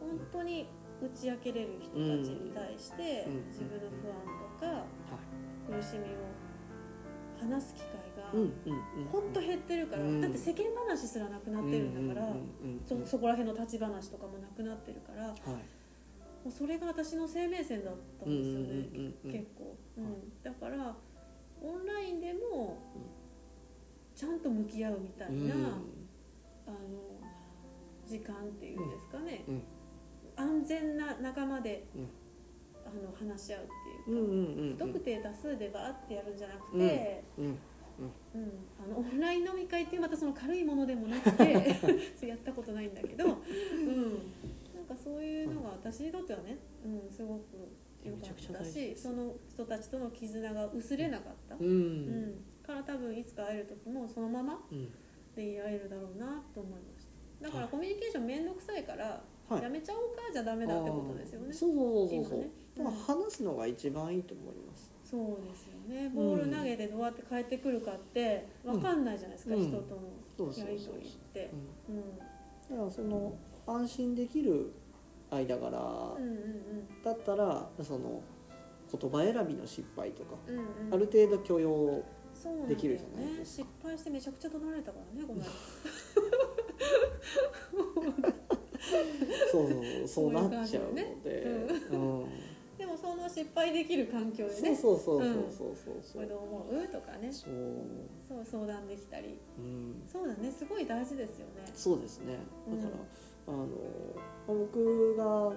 [0.00, 0.68] 本当に
[1.02, 4.14] 打ち明けれる人たちに対して、うん自分の不安
[4.58, 4.84] とかは
[5.70, 5.72] い。
[5.72, 6.16] 苦しみを
[7.38, 8.50] 話す機会がうんうんう
[9.02, 9.04] ん。
[9.12, 12.34] 本当減ってるから、うんだって世間話すらなくなってるんだから、う
[12.86, 15.38] そそこら辺の立ち話とかもなくなってるからもはい。
[16.48, 20.94] うそれが私の生命線だったんですよね、結構、うんはいだから
[21.62, 22.78] オンラインでも
[24.14, 25.64] ちゃんと向き合うみたいな、うん。
[26.66, 26.76] あの
[28.06, 29.62] 時間っていうんですかね、うん。
[30.36, 32.08] 安全な仲間で、うん。
[32.86, 37.44] あの話し合うってうんいうか、不特定多数でバーってやるんじゃなくて、うん。
[37.44, 37.58] うん。
[38.82, 41.76] あのオンライン飲み会っていうまたその軽いものでもなくて
[42.26, 43.32] やったことないんだけど、うん、
[44.74, 47.66] なんかそういうのが私にとってはね、うん、すごく良
[48.12, 52.30] かったしその人たちとの絆が薄れなかった、ううん。
[52.30, 52.34] ん
[52.66, 54.88] から多分いつか会える時もそのままうん。
[55.34, 57.06] でいられるだろうなと思いまし
[57.40, 57.46] た。
[57.46, 57.70] だからはい。
[57.70, 59.62] コミュニケーション面倒くさいから、はい。
[59.62, 61.52] やめちゃおうかじゃダメだってことですよね。
[61.52, 62.50] そうそうそうそう。
[62.76, 62.96] 今ね。
[63.06, 64.90] 話すのが一番いいと思います。
[65.04, 66.10] そうですよね。
[66.14, 69.68] ボール投げてどうやって返ってくるかって分かんないじゃないですか、うん。
[69.68, 69.94] 人と
[70.42, 71.50] のやり取りって。
[72.70, 73.34] だからその
[73.66, 74.72] 安心できる
[75.30, 75.78] 間柄
[76.18, 78.22] うんうんだったらその
[78.92, 80.64] 言葉選びの失敗とかうんうん。
[80.86, 82.02] うんある程度許容
[82.68, 85.46] できるじゃないねです失敗してめちゃくちゃ怒られたからねこの間
[89.50, 91.06] そうそうそうなっちゃうので。
[92.76, 95.94] でもその失敗できる環境でそうねそうそうそううんそうそう。
[96.02, 96.38] そうこれどう？
[96.40, 97.32] 思うとかね。
[97.32, 97.54] そう。
[98.28, 99.38] そう相談できたり。
[99.58, 100.02] うん。
[100.06, 100.52] そうだね。
[100.52, 101.64] すごい大事ですよね。
[101.74, 102.36] そうですね。
[102.68, 103.02] うんだから、
[103.46, 103.68] あの
[104.46, 105.52] 僕が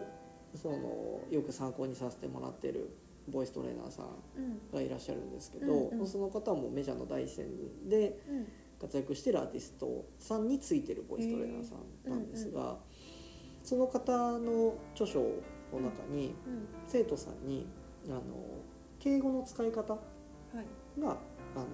[0.56, 2.90] そのよく参考にさせてもらってる
[3.28, 4.06] ボイストレーナーさん
[4.38, 4.60] うん。
[4.74, 6.08] がいらっしゃるんですけど、うんうん。
[6.08, 7.46] その方もメジャーの第一線
[7.88, 8.48] でうん。
[8.82, 11.76] 活躍してるアーティストさんについてるボイストレーナーさ
[12.08, 12.78] んなんですが、
[13.62, 15.26] その方の著書の
[15.82, 16.68] 中にうん。
[16.88, 17.68] 生徒さんに
[18.08, 18.22] あの
[19.00, 20.00] 敬語の使い方は
[20.56, 21.00] い。
[21.02, 21.10] が
[21.56, 21.66] あの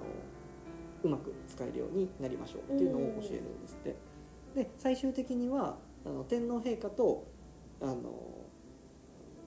[1.03, 3.95] うまく使えるようになりましょうっていうのを教えるんですって。
[4.55, 7.27] で最終的にはあの天皇陛下と
[7.81, 7.93] あの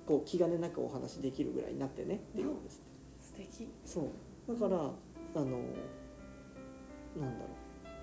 [0.06, 2.80] こう気兼ねなくお話しできるぐらいになってねって言うんです。
[3.20, 3.68] 素敵。
[3.84, 4.10] そ
[4.48, 4.54] う。
[4.54, 5.44] だから、あの
[7.16, 7.58] なんだろう。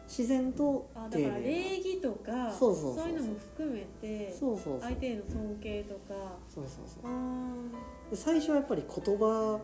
[0.08, 3.10] 自然とあだ丁から礼寧儀とかそうそうそうそう。
[3.10, 4.80] いうのも含めてなそうそう。
[4.82, 6.00] 相手への尊敬とか。
[6.48, 8.15] そうそうそう。
[8.15, 9.60] 最初はやっぱり言葉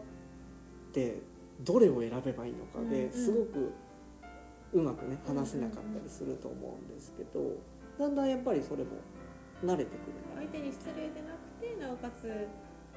[0.90, 1.22] って
[1.62, 2.90] どれを選べばいいのかうんうん。
[2.90, 3.72] ですごく
[4.74, 7.58] うまくね話せなかったりすると思うんですけど
[8.02, 8.98] だんだんやっぱりそれも
[9.64, 12.26] 慣れてくる相手に失礼でなくてなおかつ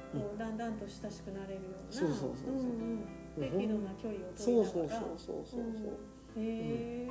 [0.09, 2.73] こうだんだんと親しくなれるようなそうそうそうそう
[3.37, 5.61] 適度な距離をそう取りなそうそうがらそうそうそう。
[5.61, 6.43] うん。
[6.43, 7.09] へえ。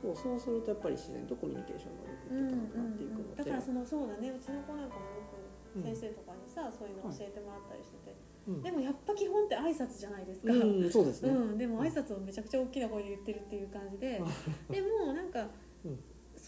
[0.00, 4.32] そうそうするとやっぱり自然とコミュニケーション能力って高くなっていくのでだからそのそうだね。
[4.32, 8.16] うちの子なんかもよくうん先生とかにさ、そういうの教えてもらったりしてて、
[8.48, 8.62] うん。
[8.62, 11.30] でもやっぱ基本って挨拶じゃないですか、うんそうですね。
[11.30, 14.20] うん、でも挨拶をめちゃくちゃ大きな声で言ってるっていう感じで、
[14.68, 15.48] でもなんか、
[15.84, 15.98] うん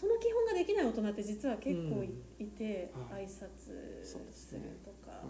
[0.03, 2.11] その基本ができない大人って実は結構い,、
[2.41, 2.47] うん。
[2.51, 3.23] てはい。
[3.23, 3.31] 挨拶
[4.03, 5.23] すするねとか、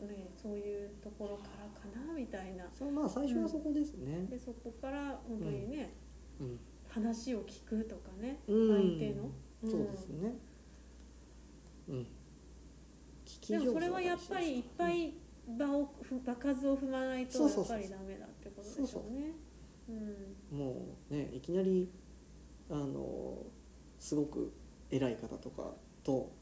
[0.00, 0.30] うね。
[0.40, 2.64] そういうところからかなみたいな。
[2.78, 4.24] そうまあ最初はそこですね。
[4.30, 5.90] でそこから本当にね、
[6.40, 6.60] うん。
[6.88, 8.98] 話を聞くとかね、うん。
[8.98, 9.30] 相手の、
[9.64, 9.70] うん。
[9.70, 10.36] そうですね。
[11.88, 12.06] うん。
[13.48, 15.14] でもそれはやっぱりいっぱい
[15.58, 19.32] 場をふ場数を踏まないとやっぱりダメだってことでしょうね。
[19.88, 20.56] うん。
[20.56, 21.90] もうねいきなり
[22.70, 23.38] あの
[23.98, 24.52] すごく
[24.90, 26.32] 偉い方とかと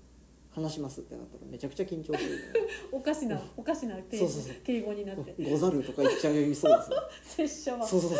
[0.54, 2.38] 話しますってなったらめちゃくちゃ緊張する。
[2.92, 4.54] おかしなおかしな敬そうそうそう。
[4.62, 5.34] 敬語になって。
[5.42, 6.90] のござるとか言っちゃいそうです。
[6.90, 7.86] ね 拙者は。
[7.86, 8.18] そうそうそう。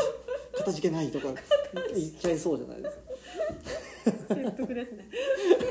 [0.57, 1.26] かたじけないとか
[1.94, 4.34] 言っちゃいそうじゃないですか。
[4.34, 5.09] 説得ですね。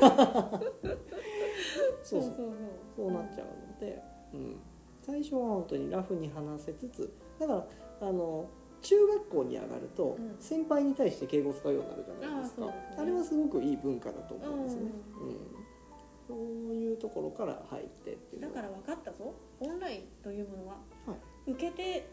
[2.04, 2.20] そう。
[2.20, 2.52] そうそうそう。
[2.96, 4.02] そうなっちゃうので、
[4.32, 4.60] うん、
[5.04, 7.66] 最初は本当にラフに話せつつだから
[8.00, 8.48] あの
[8.82, 10.36] 中学校に上がると、うん。
[10.40, 12.66] 先輩に対して敬語を使うようになるじゃないですか。
[12.66, 12.96] うですね。
[12.98, 14.82] あれはすごくいい文化だと思うんですね、
[15.20, 15.52] ううん。
[16.28, 19.34] そういうところから入ってってだから分かったぞ。
[19.60, 20.74] オンラインというものは、
[21.06, 21.14] は
[21.46, 22.08] 受け手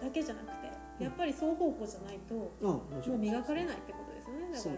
[0.00, 3.20] だけじゃなくてやっぱり双方向じゃないと、あもうん。
[3.20, 4.40] 磨かれないってことですよね。
[4.40, 4.76] だからそうん、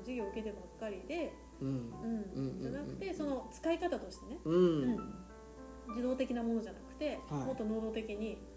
[0.00, 1.92] 授業受けてばっかりで、うん。
[2.36, 2.60] うん。
[2.60, 5.94] じゃなくてその使い方としてね、うん、うん。
[5.94, 7.46] 受動的なものじゃなくて、はい。
[7.46, 8.49] もっと能動的にうん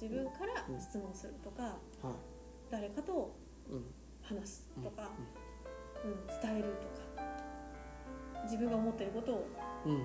[0.00, 1.62] 自分から質問するとか、
[2.02, 2.16] は
[2.70, 3.34] 誰かと
[4.22, 5.10] 話すとか、
[6.04, 6.26] うん。
[6.42, 7.02] 伝えるとか。
[8.44, 9.46] 自分が思っていることを
[9.84, 10.02] 伝える。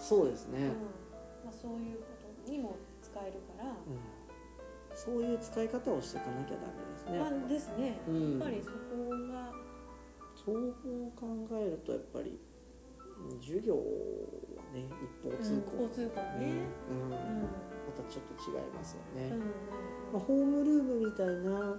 [0.00, 0.66] そうですね、うん。
[0.66, 2.04] まあ、そういうこ
[2.44, 3.76] とにも使えるから、うん、
[4.94, 8.38] そういう使い方をしていかなきゃダメですね、まあですね、うん。
[8.38, 8.76] やっぱりそこ
[9.32, 9.52] が
[10.44, 10.74] そう
[11.16, 12.38] 考えるとやっぱり
[13.30, 13.80] うん授業は
[14.74, 14.90] ね
[15.24, 16.52] 一方通行、うん一方通行ね。
[16.90, 17.10] うん。
[17.10, 19.46] まうんたちょっと違いますよね、うんま
[20.14, 21.76] あ、ホームルームみたいな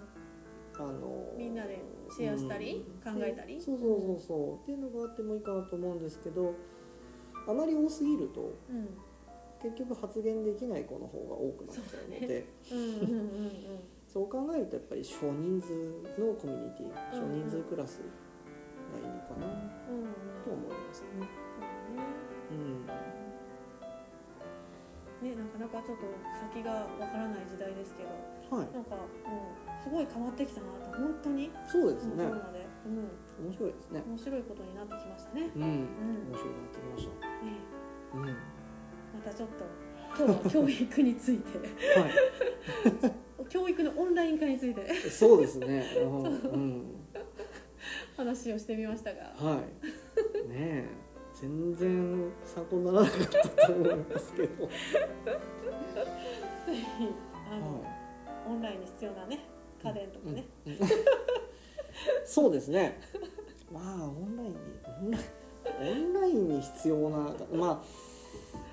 [0.80, 1.82] あのみんなで
[2.15, 3.13] シェアしたり、うん。
[3.13, 3.61] 考えたり？
[3.61, 4.63] そうそうそうそう。
[4.63, 6.53] っていうのがあってもいいかなと思うんですけど
[7.47, 8.89] あまり多すぎるとうん。
[9.59, 12.45] 結局発言できない子の方が多くなっちゃうので。
[14.07, 15.74] そう考えるとやっぱり少人数
[16.18, 18.01] のコミュニティ少人数クラス
[18.93, 19.47] がいいのかな
[20.45, 21.28] と思いますね。
[22.51, 23.16] うん
[25.22, 26.05] ね、なかなかちょっと
[26.53, 28.09] 先がわからない時代ですけど
[28.49, 32.24] はい、なんかもうすごい変わってきたなと本当にそうですね。
[32.24, 34.03] コロナで、うん、面白いですね。
[34.07, 35.49] 面白いことになってきましたね。
[35.55, 35.70] うん、うん。
[35.70, 37.11] 面白くなってきましね。
[38.13, 38.18] た。
[38.18, 38.28] うん、は
[39.15, 39.65] またちょっと
[40.18, 41.59] 今日は教育について。
[43.49, 44.82] 教育のオンライン化について。
[44.82, 45.86] い、そうですね。
[46.01, 46.84] うん、うん、
[48.15, 50.49] 話をしてみましたが、はい。
[50.49, 50.89] ねえ、
[51.39, 53.19] 全然参考にならなかっ
[53.55, 54.69] たと思いますけど。
[57.49, 57.83] あの、
[58.47, 59.39] オンラインに必要なね
[59.81, 60.71] 家電とかね、い。
[60.71, 60.77] うん
[62.25, 62.99] そうですね。
[63.71, 67.83] まあオンラインにオンラインオンラインに必要なま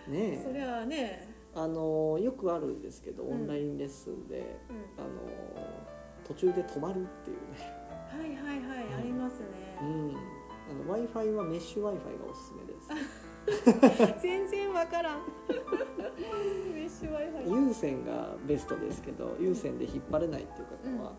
[0.08, 5.08] あねえそれはね、あのよくあるんですけどうんオンラインレッスンで、うん、あの
[6.26, 9.42] 途中で止まるっていうね、はいはいはい、うんあります
[9.80, 9.88] うね。
[9.88, 10.14] ん、
[10.70, 13.24] あの w i f i はメッシュ w i f i がおすすめです。
[14.22, 15.18] 全然わからん。
[16.74, 17.66] メッシュ Wi-Fi。
[17.68, 21.12] 有線がベストですけど有線で引っ張れないっていう方は、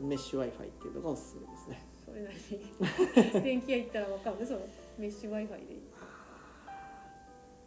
[0.00, 0.08] うん。
[0.08, 1.86] メッシュ w i f i っていうのがおすすめですね。
[2.04, 2.36] それなり
[3.36, 3.42] に。
[3.44, 4.38] 電気屋行ったらわかる。
[4.38, 4.60] ね、その
[4.98, 5.82] メッシュ Wi-Fi でいい。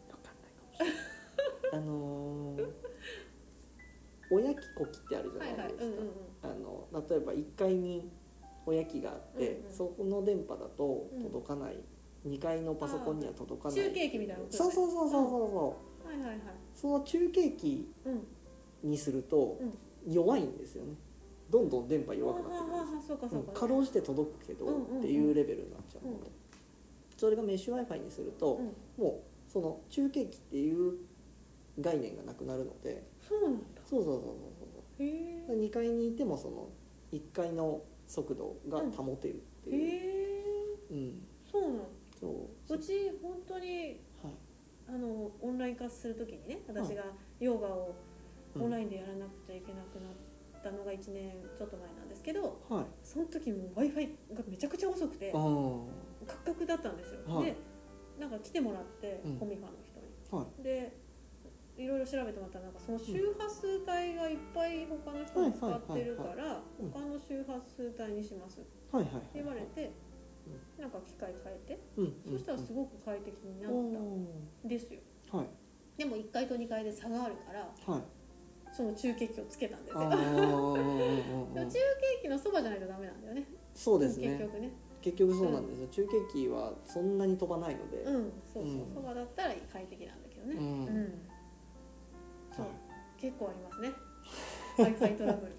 [0.10, 0.96] わかんないかもしれない。
[1.74, 2.88] あのー
[4.30, 6.12] 親機こきってあるじゃないいですか、うんうんうん。
[6.44, 8.12] あの例えば1階に
[8.68, 9.74] 親機があって、うんうん。
[9.74, 11.80] そこの電波だと届かない、
[12.28, 13.78] 2階のパソコンには届かない。
[13.78, 16.08] 中継機みたいなことそうそうそうそうそうそう。
[16.08, 16.40] はいはいはい。
[16.76, 18.28] その中継機うん。
[18.84, 19.60] にすると
[20.06, 20.94] 弱いんですよね。
[21.50, 25.00] どんどん電波弱くなってくるかろうじて届くけどうんうんうん。
[25.00, 26.30] っていうレベルになっちゃうので、
[27.16, 28.60] それがメッシュ w i f i にすると、
[28.98, 29.04] うん。
[29.04, 30.98] もうその中継機っていう
[31.80, 33.04] 概念がなくなるので。
[33.28, 33.82] そうなんだ。
[33.84, 34.34] そうそうそうそう
[34.98, 35.08] そう。
[35.58, 36.70] 2階にいてもその
[37.12, 41.28] 1階の速度が保てるってへいう、えうん。
[41.52, 41.90] そうなの。
[42.20, 42.80] そうう。
[42.80, 44.34] ち本当にはい。
[44.90, 47.04] あのオンライン化するときにね、私が
[47.40, 47.96] ヨガを
[48.56, 48.64] うん。
[48.64, 52.86] オンラインでやらなくちゃいけなくなったのが1年ちょっと前なんですけど、はい。
[53.04, 57.20] その時も Wi-Fi がめちゃくちゃ遅くてカクカクだったんですよ。
[57.28, 57.46] はい。
[57.46, 57.58] で、
[58.20, 59.38] なんか来てもらって、うん。
[59.38, 60.44] コミファの人に。
[60.44, 60.64] はい。
[60.64, 61.07] で
[61.78, 66.62] いろいろ調べてもらったらなんかその周波数帯がいっぱい他の人が使ってるから
[66.92, 68.68] 他の周波数帯にしますって
[69.36, 69.92] 言われて
[70.80, 75.00] なんか機械変えてうんそしたらすごく快適になっおたんですよ。
[75.32, 75.48] ーはい。
[75.98, 78.04] でも1階と2階で差があるからはい。
[78.74, 80.10] その中継機をつけたんですあよ
[81.56, 81.80] 中継
[82.22, 83.46] 機のそばじゃないとダメなんだよね。
[83.74, 84.30] そうですね。
[84.38, 84.72] 結局ね。
[85.02, 88.74] 結局そうなんですよ、中継機はそんなに飛ばないので、うんそうそう。
[88.74, 88.94] うん。
[88.94, 90.56] そばだったら快適なんだけどね。
[90.56, 90.86] うん。
[90.86, 91.27] うん
[92.58, 92.66] そう。
[92.66, 92.88] はい
[93.20, 93.92] 結構ありますね。
[94.78, 95.54] w i f i トラブル。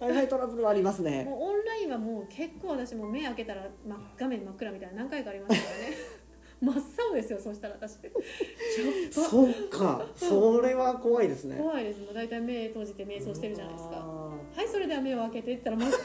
[0.00, 1.24] w i f i トラブルはありますね。
[1.24, 5.96] もうオンラインはもう結構私もう目開けたら真っ画面真っ暗みたいな何回かありましたからね。
[6.62, 6.76] 真っ
[7.08, 7.98] 青ですよそしたら私。
[7.98, 8.12] ちょっ
[9.12, 10.06] とそっか。
[10.16, 11.56] それは怖いですね。
[11.56, 12.00] 怖いです。
[12.00, 13.96] もう大体目閉じて瞑想してるじゃないですか。
[13.96, 16.00] あはいそれでは目を開けてって言ったら真っ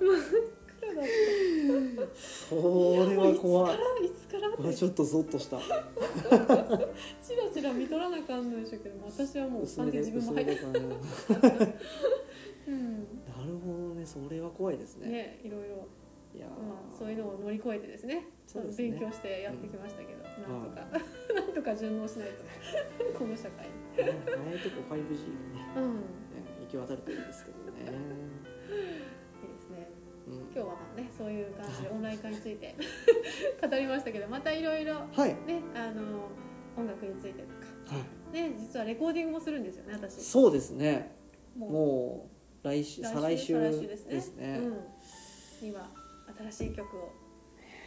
[0.00, 0.44] 暗
[0.94, 3.22] それた。
[3.22, 3.74] は怖い。
[4.06, 4.48] いつからいつから？
[4.48, 5.58] ってあちょっとゾッとした。
[5.58, 10.52] チラチラ見とらなあかんのでしょうけども私はもう完全に自分も入って。
[10.52, 10.80] 薄めで。
[10.80, 11.66] かな
[12.66, 12.98] うん。
[12.98, 15.08] なるほどねそれは怖いですね。
[15.08, 15.86] ねいろいろ。
[16.34, 16.48] いやー。
[16.50, 18.14] まあそういうのを乗り越えてですね。
[18.16, 18.26] ね。
[18.76, 20.86] 勉強してやってきましたけど、なんとか、
[21.34, 23.18] なんとか順応しないと。
[23.18, 23.66] この社会。
[23.66, 25.94] にね早いとこ 5G にねうん。
[25.94, 26.00] ね
[26.62, 27.92] 行き渡るといいですけどね、
[30.26, 32.74] 今日はまあねそういう感じでオンライン化について
[33.60, 35.34] 語りましたけどまたいろいろはい。
[35.46, 36.28] ねあの
[36.76, 37.48] 音楽についてと
[37.88, 38.00] かは
[38.32, 38.34] い。
[38.34, 40.22] ね実はレコーディングもするんですよね私。
[40.22, 41.14] そうですね。
[41.56, 42.34] もう。
[42.64, 44.14] 来週再来週ですね。
[44.14, 44.60] ですね。
[45.60, 45.92] うん、今
[46.50, 47.12] 新しい曲を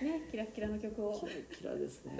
[0.04, 1.14] ねキラッキラの曲を。
[1.14, 2.14] キラキラですね。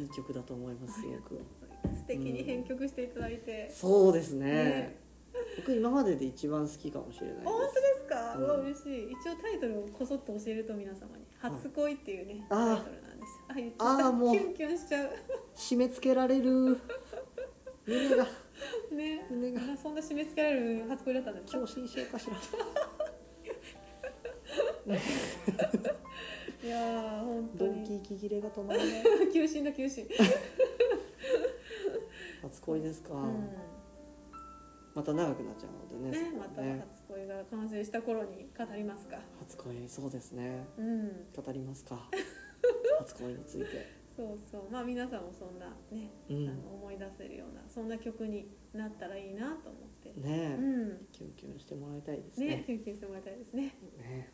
[0.00, 1.40] いい曲だと思いますすごく。
[1.94, 4.46] 素敵に編曲していただいて、そうですね。
[4.46, 5.01] ね
[5.56, 7.46] 僕今までで一番好きかもしれないです。
[7.48, 8.44] 本当ですか、うん。
[8.44, 9.12] うわ嬉しい。
[9.12, 12.76] 一応タイトルをこそっと教えると皆様に「初恋」っていうね、あー。
[12.76, 13.40] タイトルなんです。
[13.48, 15.10] あ言っちあゃキュンキュンしちゃう。
[15.54, 16.78] 締め付けられる。
[17.86, 18.26] 胸が。
[18.92, 19.26] ね。
[19.30, 19.60] 胸が。
[19.72, 21.58] あそんな締め付けられる初恋だったんですか？
[21.60, 22.36] 超新鮮かしら。
[26.64, 28.88] いやー本当ドンキに息切れが止まらない。
[29.32, 30.06] 求心だ求心、
[32.42, 33.48] 初恋ですか、うん
[34.94, 39.16] また長くなっちゃうのでねねまた初恋が完成した頃に語りますか。
[39.40, 40.66] 初恋そうですね。
[40.76, 41.08] うん。
[41.34, 42.08] 語りますか。
[43.00, 44.02] 初恋について。
[44.14, 44.70] そうそう。
[44.70, 46.48] まあ皆さんもそんなね、うん。
[46.48, 50.12] あの思い出せるようなそんな曲になったらいいなと思って。
[50.20, 51.06] ねえ、うん。
[51.10, 52.46] キュンキュンしてもらいたいですね。
[52.48, 53.74] ねキュンキュンしてもらいたいですね。
[53.98, 54.32] ね。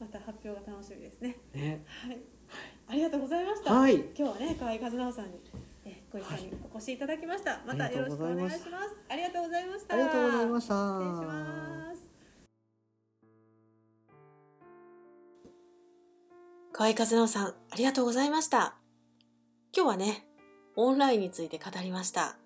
[0.00, 1.36] また発表が楽しみですね。
[1.52, 1.84] ね。
[1.86, 2.18] はい。
[2.88, 3.94] ありがとうございました、はい。
[3.96, 5.69] 今日はね河合和直さんにえ
[6.12, 12.10] 小石さんにお越しいただきました、またよろしくお願いしますありがとうございましたありがとうございました失礼します
[16.72, 18.74] 河合和直さん、ありがとうございました。
[19.76, 20.26] 今日はね、
[20.76, 22.38] オンラインについて語りました。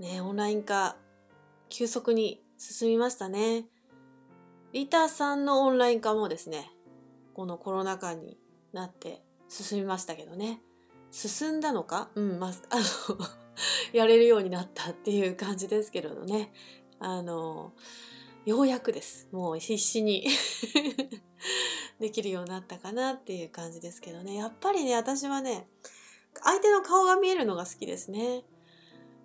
[0.00, 0.96] ね、オンライン化、
[1.68, 3.66] 急速に進みましたね。
[4.72, 6.72] リタさんのオンライン化もですね、
[7.34, 8.36] このコロナ禍に
[8.72, 10.60] なって進みましたけどね。
[11.10, 12.10] 進んだのか？
[12.14, 13.18] うん、まあ、 あの、
[13.92, 16.52] やれるようになったっていう感じですけれどね。
[16.98, 17.72] あの、
[18.44, 19.28] ようやくです。
[19.32, 20.26] もう必死に
[21.98, 24.34] できるようになったかなっていう感じですけどね。
[24.34, 25.68] やっぱりね、私はね、
[26.42, 28.44] 相手の顔が見えるのが好きですね。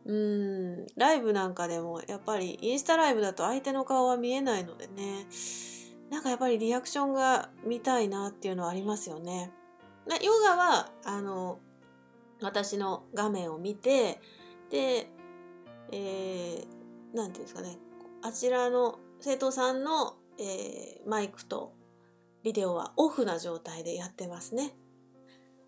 [0.06, 5.28] うん、ライブなんかでも、やっぱりインスタライブだと相手の顔は見えないのでね、
[6.10, 9.52] なんかやっぱりリアクションが見たいなっていうのはありますよね。
[10.08, 11.60] なヨガは、あの、
[12.42, 14.20] 私の画面を見て、
[14.70, 15.08] で、
[15.92, 17.78] えー、ていうんですかね、
[18.22, 21.74] あちらの生徒さんの、えーマイクと
[22.44, 24.74] ビデオはオフな状態でやってますね。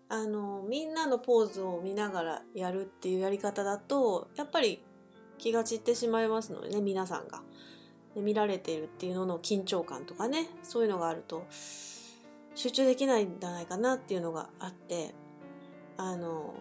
[0.08, 4.82] あのみんなのポーズを見ながらやるっていうやり方だとやっぱり
[5.38, 7.42] 気が散ってしまいますのでね皆さんが。
[8.14, 11.46] で見られているっていうのの緊張感とかねそういうのがあると
[12.54, 15.14] 集中できないんじゃないかなっていうのがあって
[15.96, 16.54] あの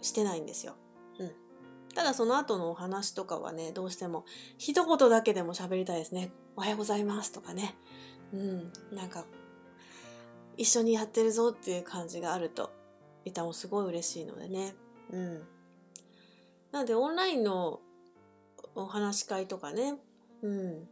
[0.00, 0.74] してないんですよ。
[1.18, 1.32] うん、
[1.94, 4.24] ただその後のお話とかはねどうしても
[4.58, 6.32] 一言だけでも喋りたいですね。
[6.56, 7.74] おはようございますとかね。
[8.32, 9.24] うん、なんか
[10.56, 12.70] 一緒にやってるぞっていう感じがあると
[13.24, 14.74] リタもすごい嬉しいのでね。
[15.10, 15.42] うん。
[16.72, 17.80] なのでオンラインの
[18.74, 19.94] お話し会とかね、
[20.42, 20.88] うん。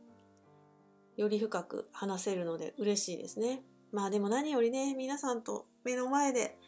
[1.16, 3.62] より深く話せるので嬉しいですね。
[3.92, 6.58] まあでも何よりね、皆さんと目の前で、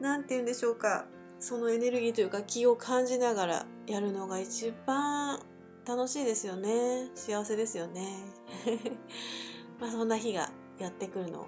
[0.00, 1.06] なんて言うんでしょうか、
[1.38, 5.40] そのエネルギーというか気を感じながらやるのが一番
[5.86, 7.10] 楽しいですよね。
[7.14, 8.18] 幸せですよね。
[9.80, 11.46] まあそんな日がやってくるのを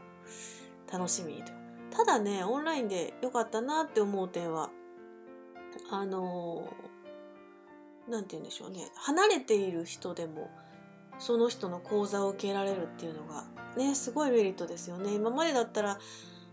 [0.91, 1.53] 楽しみにと。
[1.91, 4.71] ただね、オンラインで良かったなって思う点は、
[5.91, 6.99] あのー
[8.09, 8.91] なんて言うんでしょうね。
[8.95, 10.51] 離れている人でも、
[11.19, 13.45] その人の講座を受けられるっていうのが、
[13.77, 15.15] ね、すごいメリットですよね。
[15.15, 15.99] 今までだったら、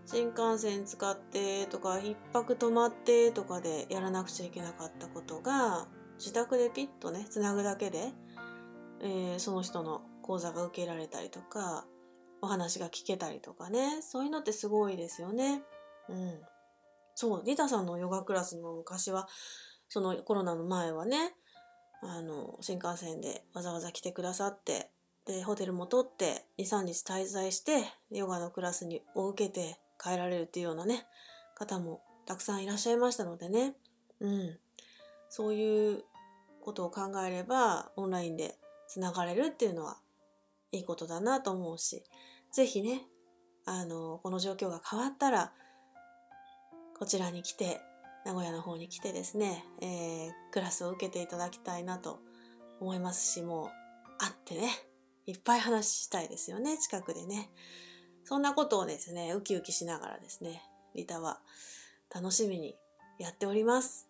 [0.05, 5.87] 新幹線使ってとか、一泊泊まってとかでやらなくちゃいけなかったことが、
[6.17, 8.11] 自宅でピッとね、つなぐだけで、
[9.01, 11.85] えーその人の講座が受けられたりとか、
[12.41, 15.63] お話が聞けたりとかね、そういうのってすごいですよね。
[16.09, 16.39] うん。
[17.15, 19.27] そう、リタさんのヨガクラスも昔は、
[19.89, 21.33] そのコロナの前はね、
[22.01, 24.91] あの、新幹線でわざわざ来てくださって、
[25.25, 31.05] で、ホテルも取って、2、3日滞在して、ヨガのクラスを受けて帰られるっていうようなね、
[31.55, 33.75] 方もたくさんいらっしゃいましたのでね、
[34.19, 34.57] うん。
[35.29, 36.03] そういう
[36.61, 38.55] ことを考えれば、オンラインで
[38.87, 39.97] つながれるっていうのは
[40.71, 42.03] いいことだなと思うし、
[42.51, 43.01] ぜひね、
[43.65, 45.53] あの、この状況が変わったら、
[46.97, 47.81] こちらに来て、
[48.25, 52.21] 名古屋の方に来てですね、えークラスを受けていただきたいなと
[52.79, 54.69] 思いますし、もう会ってね、
[55.25, 57.49] いっぱい話したいですよね、近くでね。
[58.25, 60.63] そんなことをですね、ウキウキしながらですね、
[60.95, 61.39] リタは
[62.13, 62.75] 楽しみに
[63.19, 64.07] やっております。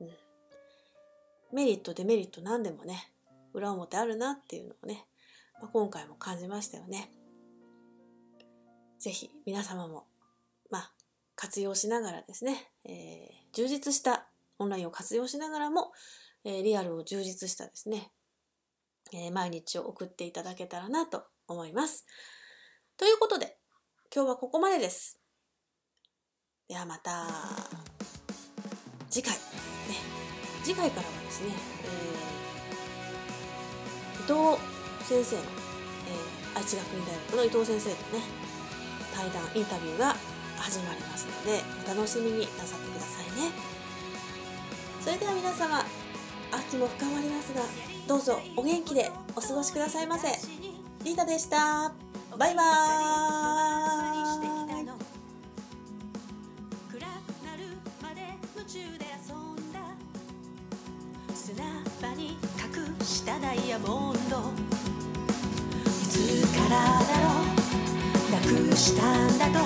[0.00, 0.08] うん、
[1.52, 3.10] メリット、デメリット何でもね、
[3.54, 5.06] 裏表あるなっていうのをね、
[5.60, 7.10] まあ、今回も感じましたよね。
[8.98, 10.06] ぜひ皆様も、
[10.70, 10.92] まあ、
[11.34, 14.28] 活用しながらですね、えー充実した
[14.58, 15.92] オンラインを活用しながらも、
[16.44, 18.10] えーリアルを充実したですね、
[19.12, 22.06] えー毎日を送っていただけたらなと思います。
[23.02, 23.56] ということで、
[24.14, 25.18] 今日はここまでです。
[26.68, 27.26] ではまた
[29.10, 29.34] 次回。
[29.34, 29.40] ね。
[30.62, 31.50] 次回からはですね、
[31.82, 34.56] えー、伊藤
[35.02, 38.22] 先生の、えー、愛知学院大学の伊藤先生とね
[39.12, 40.14] 対談インタビューが
[40.58, 43.50] 始まりますのでお楽しみになさってくださいね。
[45.00, 45.84] それでは皆様
[46.52, 47.62] 秋も深まりますが
[48.06, 50.28] どうぞお元気でお過ごしくださいませ。
[51.02, 52.11] リータでした。
[52.38, 54.32] バイバーイ。
[56.90, 58.22] 暗くなるまで
[58.56, 59.80] 夢中で遊んだ。
[61.34, 61.62] 砂
[62.00, 64.38] 場に隠したダイヤモンド。
[64.38, 67.28] いつからだろ
[68.28, 68.32] う。
[68.32, 69.60] なくしたんだと。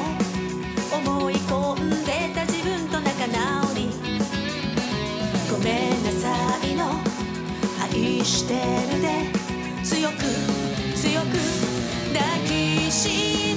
[0.97, 3.91] 思い込んでた自分と仲直り。
[5.51, 6.27] ごめんなさ
[6.67, 7.01] いの。
[7.81, 8.55] 愛して
[8.93, 9.31] るで。
[9.85, 10.56] 強く
[13.05, 13.56] き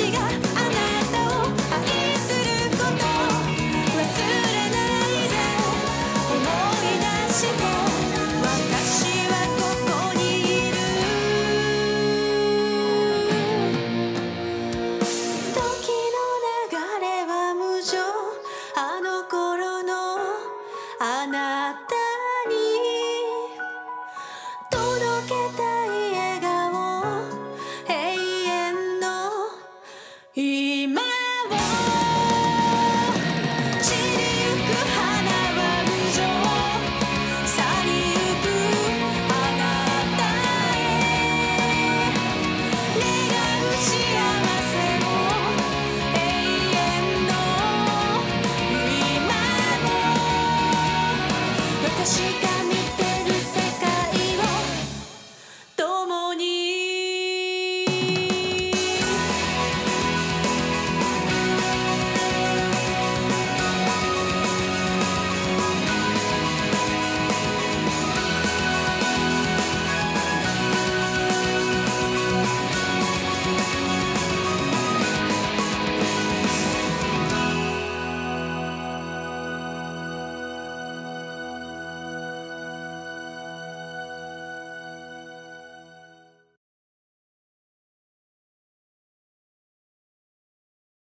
[0.00, 0.29] 私が